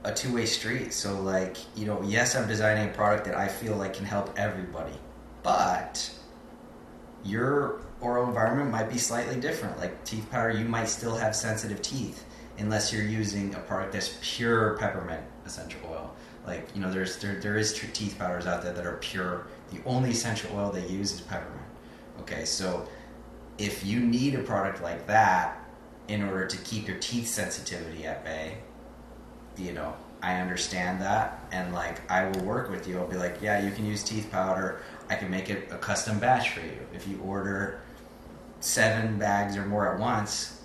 [0.03, 0.93] a two way street.
[0.93, 4.37] So, like, you know, yes, I'm designing a product that I feel like can help
[4.37, 4.97] everybody,
[5.43, 6.11] but
[7.23, 9.77] your oral environment might be slightly different.
[9.77, 12.25] Like teeth powder, you might still have sensitive teeth
[12.57, 16.13] unless you're using a product that's pure peppermint essential oil.
[16.45, 19.47] Like, you know, there's there, there is teeth powders out there that are pure.
[19.71, 21.61] The only essential oil they use is peppermint.
[22.21, 22.87] Okay, so
[23.57, 25.59] if you need a product like that
[26.07, 28.57] in order to keep your teeth sensitivity at bay,
[29.57, 32.99] you know, I understand that, and like I will work with you.
[32.99, 34.81] I'll be like, yeah, you can use teeth powder.
[35.09, 36.77] I can make it a custom batch for you.
[36.93, 37.81] If you order
[38.59, 40.61] seven bags or more at once,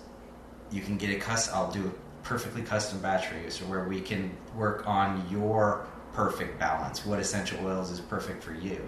[0.71, 1.55] you can get a custom.
[1.55, 5.87] I'll do a perfectly custom batch for you, so where we can work on your
[6.13, 7.05] perfect balance.
[7.05, 8.81] What essential oils is perfect for you,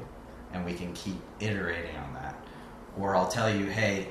[0.53, 2.35] and we can keep iterating on that.
[2.97, 4.09] Or I'll tell you, hey,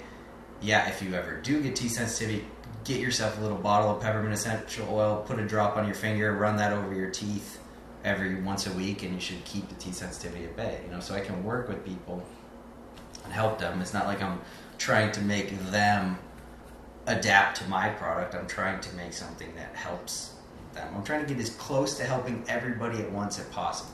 [0.61, 2.47] yeah, if you ever do get teeth sensitivity,
[2.89, 6.35] get yourself a little bottle of peppermint essential oil, put a drop on your finger,
[6.35, 7.61] run that over your teeth
[8.03, 10.81] every once a week, and you should keep the teeth sensitivity at bay.
[10.87, 12.25] You know, so I can work with people
[13.25, 13.83] and help them.
[13.83, 14.41] It's not like I'm
[14.79, 16.19] trying to make them
[17.07, 18.35] adapt to my product.
[18.35, 20.35] I'm trying to make something that helps
[20.73, 20.89] them.
[20.97, 23.93] I'm trying to get as close to helping everybody at once as possible.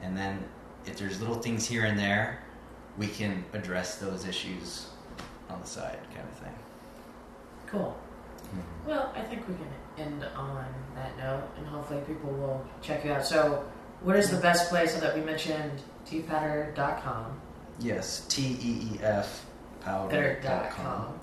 [0.00, 0.44] And then
[0.86, 2.40] if there's little things here and there,
[2.98, 4.86] we can address those issues
[5.48, 6.54] on the side, kind of thing.
[7.66, 7.96] Cool.
[8.86, 13.12] Well, I think we can end on that note, and hopefully people will check you
[13.12, 13.24] out.
[13.24, 13.64] So,
[14.02, 17.40] what is the best place so that we mentioned teethpowder.com,
[17.80, 19.46] Yes, T E E F
[19.80, 21.18] powder.com.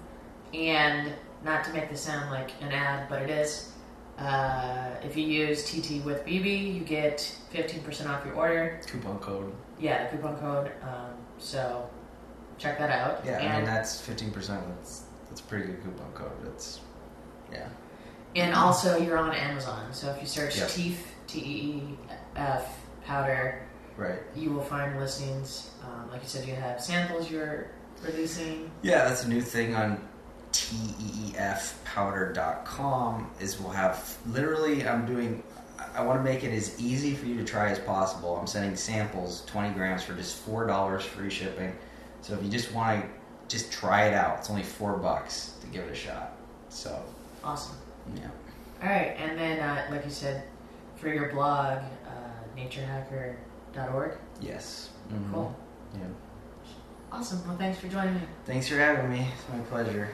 [0.54, 1.14] and
[1.44, 3.72] not to make this sound like an ad, but it is.
[4.18, 7.20] Uh, if you use TT with BB, you get
[7.54, 8.82] 15% off your order.
[8.86, 9.54] Coupon code.
[9.80, 10.72] Yeah, the coupon code.
[10.84, 11.90] Um, so,
[12.58, 13.24] check that out.
[13.26, 14.62] Yeah, I and, mean that's fifteen percent.
[14.76, 16.32] That's that's a pretty good coupon code.
[16.48, 16.82] It's
[17.52, 17.68] yeah.
[18.36, 19.92] And also, you're on Amazon.
[19.94, 21.98] So if you search teeth, T E E
[22.36, 23.64] F powder,
[23.98, 24.20] Right.
[24.36, 25.72] you will find listings.
[25.84, 27.68] Um, like you said, you have samples you're
[28.04, 28.70] releasing.
[28.82, 30.00] Yeah, that's a new thing on
[30.72, 35.44] E teefpowder.com is we'll have literally I'm doing
[35.96, 38.36] I want to make it as easy for you to try as possible.
[38.38, 41.74] I'm sending samples, 20 grams for just four dollars free shipping.
[42.22, 43.10] So if you just want to
[43.48, 46.34] just try it out, it's only four bucks to give it a shot.
[46.70, 47.02] So
[47.50, 47.78] Awesome.
[48.16, 48.28] yeah,
[48.84, 50.44] All right, and then, uh, like you said,
[50.98, 52.10] for your blog, uh,
[52.56, 54.12] naturehacker.org.
[54.40, 55.34] yes, Mhm.
[55.34, 55.56] Cool.
[55.96, 56.02] Yeah.
[57.12, 57.42] Awesome.
[57.48, 58.22] Well, thanks for joining me.
[58.46, 59.28] Thanks for having me.
[59.34, 60.10] It's my pleasure.